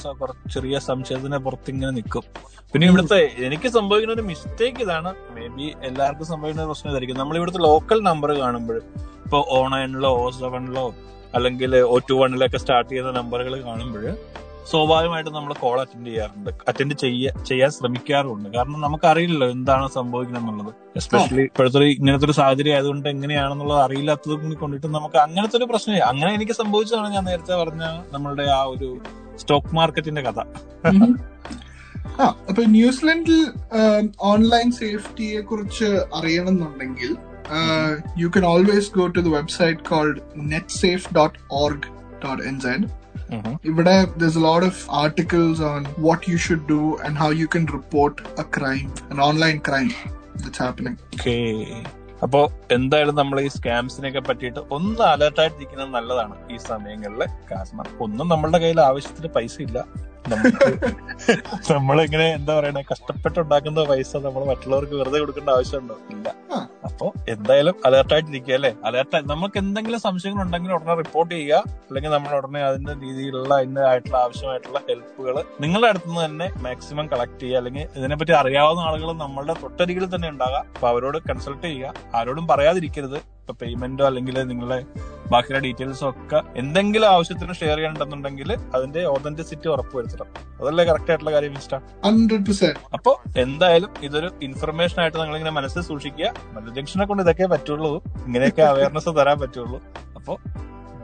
ചെറിയ 0.55 0.80
സംശയത്തിന് 0.80 1.38
പുറത്തിങ്ങനെ 1.38 1.91
നിൽക്കും 1.91 2.25
പിന്നെ 2.73 2.88
ഇവിടുത്തെ 2.88 3.19
എനിക്ക് 3.47 3.67
സംഭവിക്കുന്ന 3.67 4.15
ഒരു 4.15 4.25
മിസ്റ്റേക്ക് 4.32 4.82
ഇതാണ്. 4.82 5.11
മേ 5.36 5.45
ബി 5.47 5.67
എല്ലാവർക്കും 5.84 6.25
സംഭവിക്കുന്ന 6.25 6.67
പ്രശ്നം 6.67 6.91
ഇതായിരിക്കും. 6.91 7.17
നമ്മൾ 7.17 7.38
ഇവിടുത്തെ 7.38 7.61
ലോക്കൽ 7.69 8.01
നമ്പർ 8.09 8.32
കാണുമ്പോൾ 8.39 8.77
ഇപ്പൊ 9.25 9.39
ഓൺലൈനിലോ 9.59 9.75
നയനിലോ 9.75 10.11
ഓ 10.23 10.30
സെവനിലോ 10.41 10.86
അല്ലെങ്കിൽ 11.36 11.71
ഒ 11.93 11.97
ടു 12.09 12.13
വണ്ണിലൊക്കെ 12.13 12.57
സ്റ്റാർട്ട് 12.57 12.89
ചെയ്യുന്ന 12.91 13.11
നമ്പറുകൾ 13.19 13.55
കാണുമ്പോൾ 13.69 14.05
സ്വാഭാവികമായിട്ടും 14.69 15.34
നമ്മൾ 15.34 15.53
കോൾ 15.61 15.77
അറ്റൻഡ് 15.82 16.07
ചെയ്യാറുണ്ട്. 16.07 16.49
അറ്റൻഡ് 16.69 16.95
ചെയ്യ 17.03 17.30
ചെയ്യാൻ 17.49 17.69
ശ്രമിക്കാറുണ്ട് 17.71 18.49
കാരണം 18.55 18.80
നമുക്കറിയില്ലല്ലോ 18.82 19.47
എന്താണ് 19.55 19.86
സംഭവിക്കുന്നത് 19.95 20.43
എന്നുള്ളത്. 20.43 20.73
എസ്പെഷ്യലി 20.95 21.41
ഇപ്പോഴത്തെ 21.41 21.80
ഇങ്ങനത്തെ 21.95 22.25
ഒരു 22.25 22.32
സാഹചര്യം 22.32 22.73
ആയതുകൊണ്ട് 22.73 23.07
എങ്ങനെയാണെന്നുള്ളത് 23.09 23.82
അറിയില്ലാത്തത് 23.82 24.55
കൊണ്ടിട്ട് 24.61 24.88
നമുക്ക് 24.88 25.17
അങ്ങനത്തെ 25.17 25.57
ഒരു 25.57 25.67
പ്രശ്നം 25.71 26.03
അങ്ങനെ 26.07 26.34
എനിക്ക് 26.34 26.51
സംഭവിച്ചതാണ് 26.51 27.09
ഞാൻ 27.13 27.25
നേരത്തെ 27.25 27.55
പറഞ്ഞ 27.63 27.84
നമ്മളുടെ 28.11 28.43
ആ 28.57 28.61
ഒരു 28.63 28.89
സ്റ്റോക്ക് 29.38 29.75
മാർക്കറ്റിന്റെ 29.75 30.21
കഥ. 30.21 30.39
ആ 32.19 32.25
അപ്പൊ 32.49 32.61
ന്യൂസിലൻഡിൽ 32.67 33.41
ഓൺലൈൻ 34.21 34.71
സേഫ്റ്റിയെ 34.71 35.41
കുറിച്ച് 35.41 35.89
അറിയണമെന്നുണ്ടെങ്കിൽ 36.15 37.11
you 37.50 38.22
you 38.22 38.30
can 38.30 38.43
always 38.43 38.91
go 38.91 39.10
to 39.10 39.22
the 39.22 39.30
website 39.30 39.84
called 39.84 40.20
netsafe.org.nz. 40.52 42.91
Mm-hmm. 43.30 44.18
there's 44.18 44.36
a 44.36 44.41
lot 44.41 44.64
of 44.64 44.86
articles 45.04 45.62
on 45.64 45.86
what 46.06 46.28
you 46.28 46.38
should 46.38 46.68
do 46.68 46.97
and 46.97 47.18
how 47.18 47.32
you 47.32 47.47
can 47.47 47.66
report 47.78 48.22
a 48.38 48.43
crime, 48.58 48.91
an 49.12 49.20
online 49.20 49.62
crime 49.62 49.93
that's 50.36 50.58
happening. 50.58 50.97
Okay. 51.16 51.84
അപ്പോ 52.24 52.39
എന്തായാലും 52.76 53.16
നമ്മൾ 53.20 53.38
ഈ 53.39 53.50
സ്കാംസിനെയൊക്കെ 53.56 54.22
പറ്റിയിട്ട് 54.30 54.62
ഒന്ന് 54.78 55.04
അലർട്ടായിട്ടിരിക്കുന്നത് 55.12 55.91
നല്ലതാണ് 55.97 56.36
ഈ 56.54 56.58
സമയങ്ങളിൽ 56.70 57.22
കാരണം 57.52 57.86
ഒന്നും 58.06 58.28
നമ്മളുടെ 58.34 58.60
കയ്യിൽ 58.64 58.82
ആവശ്യത്തിന് 58.89 59.30
പൈസ 59.38 59.56
ഇല്ല 59.68 59.80
നമ്മളിങ്ങനെ 61.70 62.26
എന്താ 62.38 62.54
പറയണേ 62.58 62.82
കഷ്ടപ്പെട്ടുണ്ടാക്കുന്ന 62.89 63.84
പൈസ 63.91 64.12
നമ്മൾ 64.26 64.41
മറ്റുള്ളവർക്ക് 64.50 64.95
വെറുതെ 65.02 65.20
കൊടുക്കേണ്ട 65.22 65.50
ആവശ്യമുണ്ടോ 65.56 65.95
ഇല്ല 66.14 66.28
അപ്പോ 67.00 67.14
എന്തായാലും 67.30 67.76
അലേർട്ടായിട്ടിരിക്കുക 67.86 68.54
അല്ലെ? 68.54 68.74
അലേർട്ട് 68.86 69.30
നമുക്ക് 69.30 69.58
എന്തെങ്കിലും 69.58 70.00
സംശയങ്ങൾ 70.00 70.43
ഉണ്ടെങ്കിൽ 70.43 70.74
ഉടനെ 70.74 70.95
റിപ്പോർട്ട് 70.95 71.36
ചെയ്യുക. 71.36 71.62
അല്ലെങ്കിൽ 71.88 72.12
നമ്മൾ 72.12 72.32
ഉടനെ 72.36 72.62
അതിന്റെ 72.64 72.93
രീതിയിലുള്ള 72.93 73.54
അതിന്റെതായിട്ടുള്ള 73.54 74.18
ആവശ്യമായിട്ടുള്ള 74.18 74.80
ഹെൽപ്പുകൾ 74.89 75.43
നിങ്ങളുടെ 75.62 75.88
അടുത്ത് 75.88 76.10
നിന്ന് 76.10 76.26
തന്നെ 76.26 76.47
മാക്സിമം 76.58 77.08
കളക്ട് 77.08 77.39
ചെയ്യുക. 77.39 77.58
അല്ലെങ്കിൽ 77.58 77.88
ഇതിനെപ്പറ്റി 77.95 78.32
അറിയാവുന്ന 78.32 78.82
ആളുകൾ 78.82 79.12
നമ്മളുടെ 79.14 79.54
തൊട്ടരികിൽ 79.64 80.16
തന്നെ 80.16 80.30
ഉണ്ടാകാം 80.30 80.66
അപ്പൊ 80.76 80.88
അവരോട് 80.89 81.18
കൺസൾട്ട് 81.30 81.64
ചെയ്യുക. 81.64 81.93
ആരോടും 82.16 82.47
പറയാതിരിക്കരുത്. 82.47 83.38
ഇപ്പൊ 83.50 83.60
പേയ്മെന്റോ 83.62 84.04
അല്ലെങ്കിൽ 84.08 84.36
നിങ്ങളുടെ 84.50 84.76
ബാക്കിയുള്ള 85.32 85.60
ഡീറ്റെയിൽസോ 85.66 86.08
ഒക്കെ 86.10 86.39
എന്തെങ്കിലും 86.62 87.08
ആവശ്യത്തിന് 87.14 87.54
ഷെയർ 87.62 87.78
ചെയ്യണ്ടെന്നുണ്ടെങ്കിൽ 87.80 88.50
അതിന്റെ 88.76 89.02
ഓതന്റിസിറ്റി 89.14 89.68
ഉറപ്പുവരുത്തണം 89.74 90.28
അതല്ലേ 90.60 90.84
കറക്റ്റ് 90.89 91.12
ആയിട്ടുള്ള 91.12 91.32
കാര്യം 91.36 91.54
100%. 91.56 92.78
അപ്പോ 92.95 93.12
എന്തായാലും 93.43 93.91
ഇതൊരു 94.08 94.30
ഇൻഫർമേഷൻ 94.47 95.00
ആയിട്ട് 95.04 95.18
നിങ്ങൾ 95.22 95.36
ഇങ്ങനെ 95.39 95.54
മനസ്സിൽ 95.58 95.82
സൂക്ഷിക്കുക. 95.89 96.30
മല്ലു 96.56 96.74
ജംഗ്ഷനെ 96.78 97.08
കൊണ്ട് 97.12 97.24
ഇതൊക്കെ 97.26 97.47
പറ്റുള്ളൂ. 97.54 97.91
ഇങ്ങനെയൊക്കെ 98.28 98.64
അവയർനെസ് 98.72 99.14
തരാൻ 99.20 99.39
പറ്റുള്ളൂ. 99.43 99.80
അപ്പോ 100.18 100.36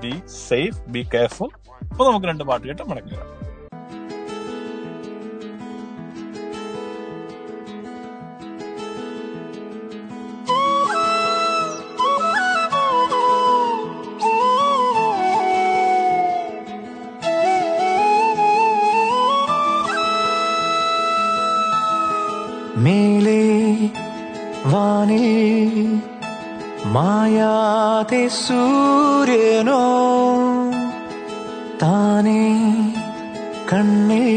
ബി 0.03 0.13
സേഫ് 0.47 0.79
ബി 0.95 1.03
കെയർഫുൾ 1.15 1.49
അപ്പൊ 1.91 2.03
നമുക്ക് 2.09 2.27
രണ്ട് 2.31 2.45
പാട്ട് 2.51 2.65
കേട്ട് 2.69 2.85
മടങ്ങുക 2.91 3.21
മായാതെ 26.95 28.23
സൂര്യനോ 28.41 29.81
താനേ 31.81 32.43
കണ്ണിൽ 33.71 34.27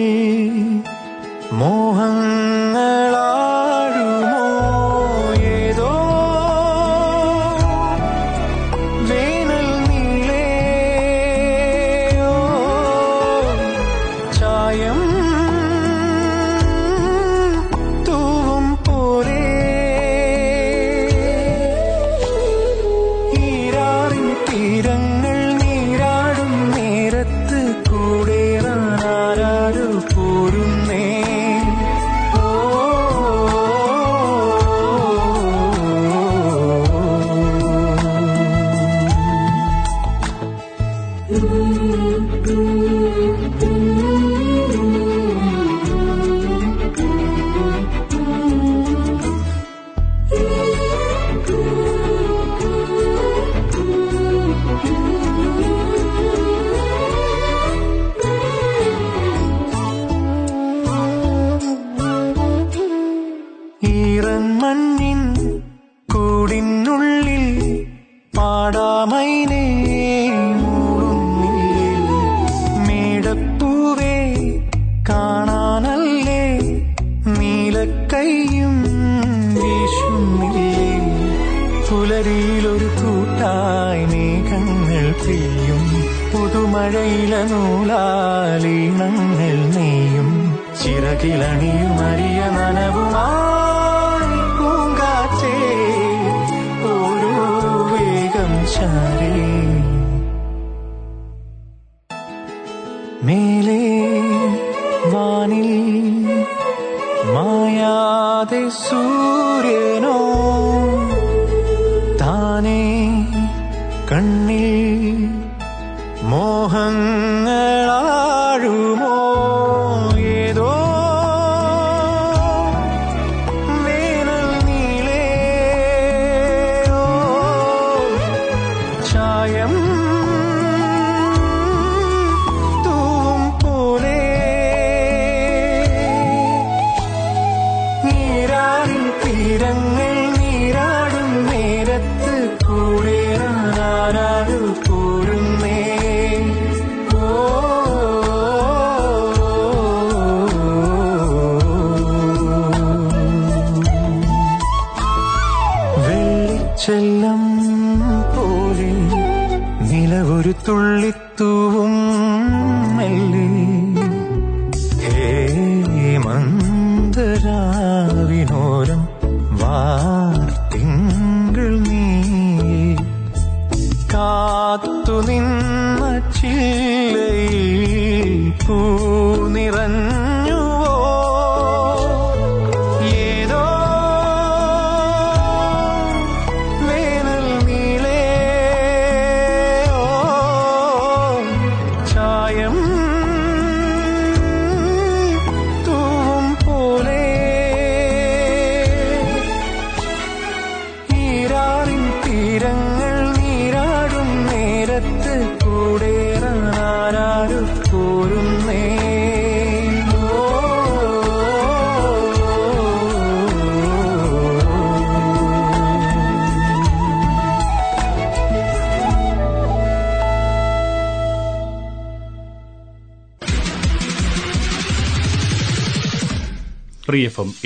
por 30.02 30.54
um 30.54 30.87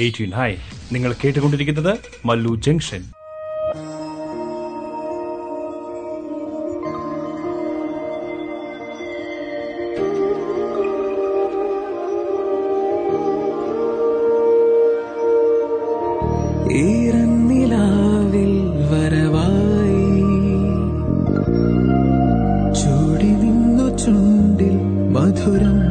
എയ്റ്റി 0.02 0.24
നയൻ. 0.24 0.56
നിങ്ങൾ 0.92 1.14
കേട്ടുകൊണ്ടിരിക്കുന്നത് 1.24 1.98
മല്ലു 2.26 2.54
ജംഗ്ഷൻ. 2.54 3.02
ഈറന്നിലാവിൽ 16.72 18.52
വരവായി. 18.90 20.20
ചൂടി 22.74 23.30
നിന്നു 23.44 23.98
ചുണ്ടിൽ 23.98 24.76
മധുരം 25.12 25.81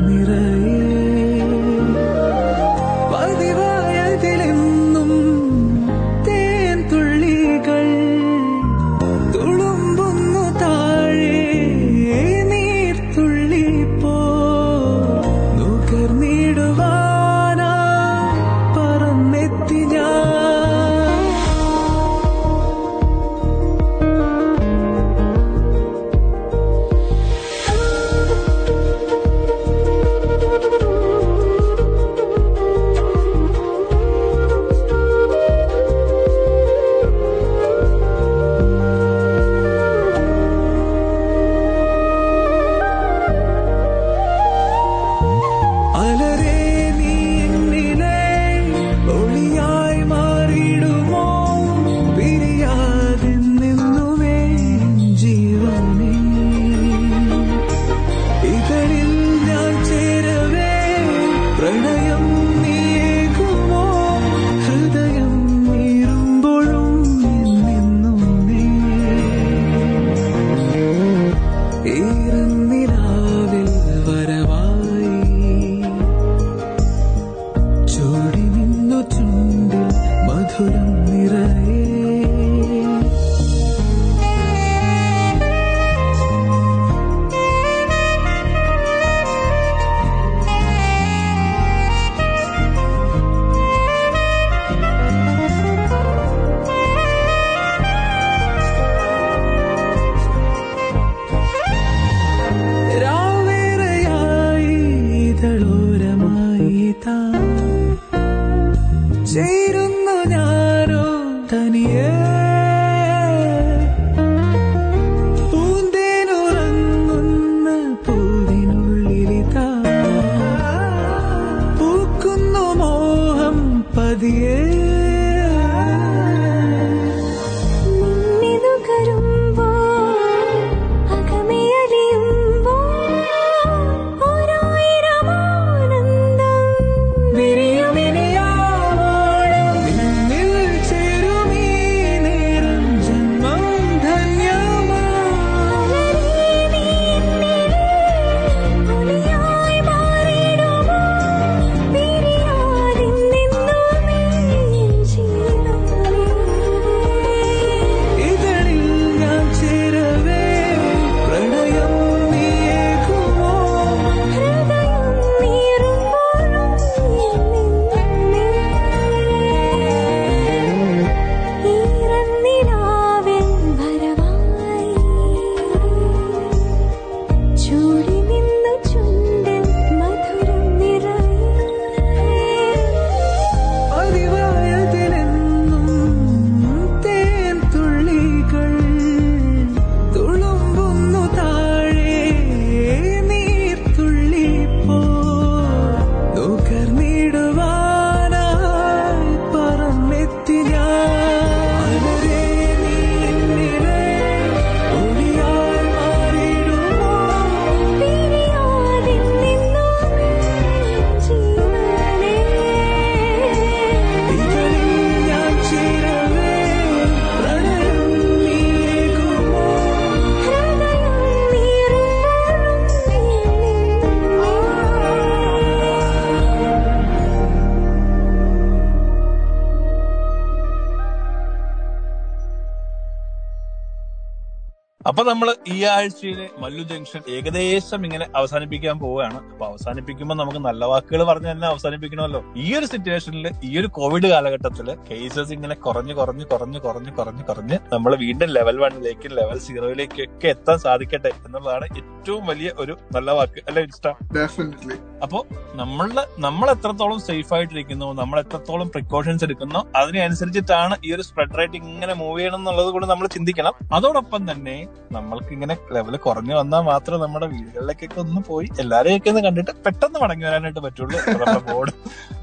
അപ്പൊ 235.12 235.24
നമ്മൾ 235.30 235.48
ഈ 235.74 235.78
ആഴ്ചയിലെ 235.94 236.46
മല്ലു 236.62 236.84
ജംഗ്ഷൻ 236.90 237.22
ഏകദേശം 237.36 238.02
ഇങ്ങനെ 238.08 238.26
അവസാനിപ്പിക്കാൻ 238.40 238.96
പോവുകയാണ്. 239.02 239.40
അപ്പൊ 239.52 239.66
അവസാനിപ്പിക്കുമ്പോൾ 239.70 240.38
നമുക്ക് 240.42 240.62
നല്ല 240.68 240.86
വാക്കുകൾ 240.92 241.22
പറഞ്ഞ് 241.30 241.50
തന്നെ 241.52 241.68
അവസാനിപ്പിക്കണമല്ലോ. 241.72 242.42
ഈ 242.66 242.68
ഒരു 242.78 242.88
സിറ്റുവേഷനിൽ 242.92 243.48
ഈ 243.70 243.72
ഒരു 243.80 243.88
കോവിഡ് 243.98 244.28
കാലഘട്ടത്തിൽ 244.34 244.88
കേസസ് 245.10 245.52
ഇങ്ങനെ 245.56 245.76
കുറഞ്ഞു 245.86 246.14
കുറഞ്ഞു 246.20 246.46
കുറഞ്ഞു 246.52 246.80
കുറഞ്ഞു 246.86 247.12
കുറഞ്ഞു 247.18 247.44
കുറഞ്ഞ് 247.50 247.80
നമ്മൾ 247.94 248.12
വീണ്ടും 248.24 248.52
ലെവൽ 248.58 248.78
വണ്ണിലേക്കും 248.84 249.34
ലെവൽ 249.40 249.60
സീറോയിലേക്കും 249.68 250.24
ഒക്കെ 250.28 250.50
എത്താൻ 250.56 250.80
സാധിക്കട്ടെ 250.86 251.32
എന്നുള്ളതാണ് 251.46 251.88
ഏറ്റവും 252.02 252.46
വലിയ 252.52 252.72
ഒരു 252.84 252.96
നല്ല 253.18 253.32
വാക്ക് 253.40 253.64
അല്ലെ 253.70 253.84
ഇഷ്ടം 253.92 254.16
ഡെഫിനറ്റ്ലി 254.38 254.98
അപ്പോ 255.26 255.42
നമ്മളുടെ 255.82 256.26
നമ്മൾ 256.48 256.68
എത്രത്തോളം 256.76 257.20
സേഫ് 257.28 257.54
ആയിട്ടിരിക്കുന്നു 257.58 258.08
നമ്മൾ 258.22 258.38
എത്രത്തോളം 258.46 258.88
പ്രിക്കോഷൻസ് 258.96 259.46
എടുക്കുന്നു 259.50 259.82
അതിനനുസരിച്ചിട്ടാണ് 260.02 260.96
ഈ 261.06 261.12
ഒരു 261.18 261.26
സ്പ്രെഡ് 261.30 261.58
റേറ്റ് 261.60 261.78
ഇങ്ങനെ 261.84 262.14
മൂവ് 262.24 262.40
ചെയ്യണം 262.40 262.60
എന്നുള്ളത് 262.62 262.90
കൂടെ 262.96 263.08
നമ്മൾ 263.14 263.28
ചിന്തിക്കണം. 263.38 263.74
അതോടൊപ്പം 263.98 264.42
തന്നെ 264.52 264.78
നമ്മൾക്ക് 265.18 265.52
ഇങ്ങനെ 265.58 265.76
ലെവൽ 265.96 266.16
കുറഞ്ഞു 266.26 266.56
വന്നാൽ 266.60 266.84
മാത്രം 266.92 267.22
നമ്മുടെ 267.24 267.48
വീടുകളിലേക്കൊക്കെ 267.54 268.20
ഒന്ന് 268.26 268.42
പോയി 268.50 268.68
എല്ലാരെയൊക്കെ 268.84 269.30
ഒന്ന് 269.34 269.44
കണ്ടിട്ട് 269.48 269.74
പെട്ടെന്ന് 269.86 270.18
മടങ്ങി 270.24 270.46
വരാനായിട്ട് 270.48 270.82
പറ്റുള്ളൂ. 270.88 271.18
നമ്മുടെ 271.28 271.60
ബോർഡ് 271.70 271.94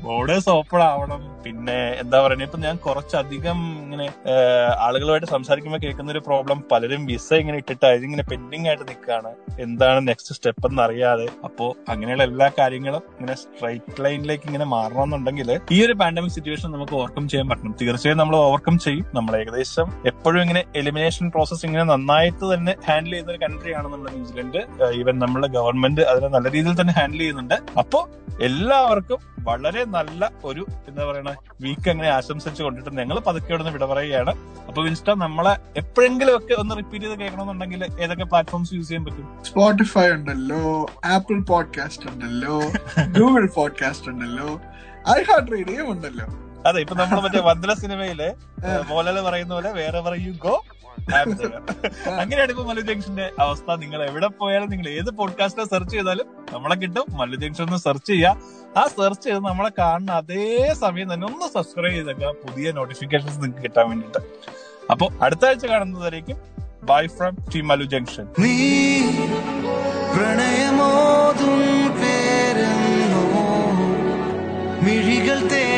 ബോർഡേഴ്സ് 0.07 0.51
ഓപ്പൺ 0.57 0.81
ആവണം. 0.91 1.23
പിന്നെ 1.45 1.77
എന്താ 2.03 2.17
പറയുക 2.25 2.47
ഇപ്പൊ 2.49 2.59
ഞാൻ 2.67 2.77
കുറച്ചധികം 2.85 3.59
ഇങ്ങനെ 3.85 4.07
ആളുകളുമായിട്ട് 4.87 5.29
സംസാരിക്കുമ്പോൾ 5.35 5.81
കേൾക്കുന്ന 5.85 6.15
ഒരു 6.15 6.23
പ്രോബ്ലം 6.29 6.59
പലരും 6.73 7.03
വിസ 7.11 7.29
ഇങ്ങനെ 7.43 7.57
ഇട്ടിട്ട് 7.63 7.87
അതിങ്ങനെ 7.91 8.25
പെൻഡിങ് 8.31 8.67
ആയിട്ട് 8.71 8.85
നിൽക്കുകയാണ്. 8.91 9.31
എന്താണ് 9.65 10.01
നെക്സ്റ്റ് 10.09 10.35
സ്റ്റെപ്പ് 10.37 10.65
എന്ന് 10.71 10.83
അറിയാതെ 10.87 11.27
അപ്പോ 11.49 11.67
അങ്ങനെയുള്ള 11.95 12.25
എല്ലാ 12.31 12.49
കാര്യങ്ങളും 12.61 13.03
ഇങ്ങനെ 13.15 13.37
സ്ട്രൈറ്റ് 13.43 14.05
ലൈനിലേക്ക് 14.05 14.47
ഇങ്ങനെ 14.51 14.67
മാറണമെന്നുണ്ടെങ്കിൽ 14.75 15.51
ഈ 15.77 15.79
ഒരു 15.87 15.97
പാൻഡമിക് 16.03 16.35
സിറ്റുവേഷൻ 16.37 16.69
നമുക്ക് 16.77 16.95
ഓവർകം 17.01 17.25
ചെയ്യാൻ 17.33 17.49
പറ്റണം. 17.53 17.75
തീർച്ചയായും 17.83 18.21
നമ്മൾ 18.23 18.37
ഓവർകം 18.47 18.79
ചെയ്യും. 18.87 19.05
നമ്മൾ 19.19 19.35
ഏകദേശം 19.41 19.89
എപ്പോഴും 20.13 20.41
ഇങ്ങനെ 20.45 20.63
എലിമിനേഷൻ 20.83 21.27
പ്രോസസ് 21.37 21.65
ഇങ്ങനെ 21.69 21.85
നന്നായിട്ട് 21.93 22.45
തന്നെ 22.59 22.75
ഹാൻഡിൽ 22.87 23.13
ചെയ്യുന്ന 23.13 23.33
ഒരു 23.35 23.41
കൺട്രിയാണ് 23.45 23.89
നമ്മുടെ 23.93 24.13
ന്യൂസിലൻഡ് 24.17 24.61
ഈവൻ 25.01 25.17
നമ്മുടെ 25.25 25.49
ഗവൺമെന്റ് 25.57 26.05
അതിനെ 26.11 26.31
നല്ല 26.37 26.49
രീതിയിൽ 26.57 26.77
തന്നെ 26.81 26.95
ഹാൻഡിൽ 26.99 27.21
ചെയ്യുന്നുണ്ട്. 27.21 27.57
അപ്പോ 27.83 28.01
എല്ലാവർക്കും 28.49 29.19
വളരെ 29.49 29.83
നല്ല 29.95 30.23
ഒരു 30.45 30.63
എന്താ 30.89 31.03
പറയണ 31.09 31.31
വീക്ക് 31.63 31.89
അങ്ങനെ 31.93 32.09
ആശംസിച്ച് 32.17 32.63
കൊണ്ടിട്ട് 32.63 32.91
ഞങ്ങൾ 33.01 33.17
പതുക്കെ 33.29 33.51
ഇവിടുന്ന് 33.53 33.73
വിട 33.77 33.85
പറയുകയാണ് 33.93 34.33
അപ്പൊ 34.69 34.81
വിൻസ്റ്റ 34.87 35.11
നമ്മളെ 35.23 35.53
എപ്പോഴെങ്കിലും 35.83 36.35
ഒക്കെ 36.39 36.55
ഒന്ന് 36.63 36.75
റിപ്പീറ്റ് 36.81 37.05
ചെയ്ത് 37.07 37.19
കേൾക്കണമെന്നുണ്ടെങ്കിൽ 37.23 37.83
ഏതൊക്കെ 38.05 38.27
പ്ലാറ്റ്ഫോംസ് 38.33 38.73
യൂസ് 38.77 38.89
ചെയ്യാൻ 38.89 39.05
പറ്റും? 39.07 39.27
സ്പോട്ടിഫൈ 39.49 40.07
ഉണ്ടല്ലോ 40.17 40.63
ആപ്പിൾ 41.15 41.39
പോഡ്കാസ്റ്റ് 41.53 42.07
ഉണ്ടല്ലോ 42.13 42.57
ഗൂഗിൾ 43.19 43.47
പോഡ്കാസ്റ്റ് 43.59 44.11
ഉണ്ടല്ലോ 44.13 44.49
ഐ 45.17 45.21
ഹാർട്ട് 45.29 45.51
റേഡിയോ 45.55 45.85
ഉണ്ടല്ലോ. 45.95 46.27
അതെ 46.69 46.79
ഇപ്പൊ 46.85 46.95
നമ്മൾ 47.01 47.21
മറ്റേ 47.25 47.41
വന്ദന 47.51 47.73
സിനിമയിലെ 47.83 48.29
മോഹൻലാൽ 48.89 49.19
പറയുന്ന 49.29 49.53
പോലെ 49.55 49.71
വേറെ 49.81 50.01
പറയൂ 50.07 50.33
ഗോ 50.45 50.55
അങ്ങനെയാണ് 52.21 52.51
ഇപ്പൊ 52.51 52.65
മല്ലു 52.65 52.83
ജംഗ്ഷന്റെ 52.83 53.31
അവസ്ഥ. 53.41 53.75
നിങ്ങൾ 53.75 54.03
എവിടെ 54.09 54.27
പോയാലും 54.27 54.71
നിങ്ങൾ 54.71 54.89
ഏത് 54.89 55.11
പോഡ്കാസ്റ്റിൽ 55.11 55.65
സെർച്ച് 55.65 55.95
ചെയ്താലും 55.95 56.27
നമ്മളെ 56.53 56.75
കിട്ടും. 56.75 57.05
മല്ലു 57.17 57.37
ജംഗ്ഷൻ 57.37 57.65
ഒന്ന് 57.65 57.77
സെർച്ച് 57.77 58.07
ചെയ്യുക 58.07 58.43
ആ 58.77 58.87
സെർച്ച് 58.87 59.25
ചെയ്ത് 59.25 59.45
നമ്മളെ 59.45 59.71
കാണുന്ന 59.79 60.13
അതേ 60.13 60.75
സമയം 60.81 61.15
തന്നെ 61.15 61.27
ഒന്ന് 61.27 61.55
സബ്സ്ക്രൈബ് 61.55 61.95
ചെയ്തേക്കുക. 61.95 62.27
പുതിയ 62.27 62.73
നോട്ടിഫിക്കേഷൻസ് 62.73 63.39
നിങ്ങൾക്ക് 63.39 63.63
കിട്ടാൻ 63.63 63.89
വേണ്ടിയിട്ട്. 63.89 64.21
അപ്പൊ 64.91 65.09
അടുത്ത 65.23 65.47
ആഴ്ച 65.47 65.67
കാണുന്നതായിരിക്കും 65.67 66.37
bye 66.83 67.07
from 67.07 67.37
the 67.55 67.61
Malu 67.61 67.85
junction. 67.85 68.27
നീ 68.39 68.55
പ്രണയമോതും 70.15 71.59
മിഴികൾ 74.85 75.39
തേടും 75.49 75.78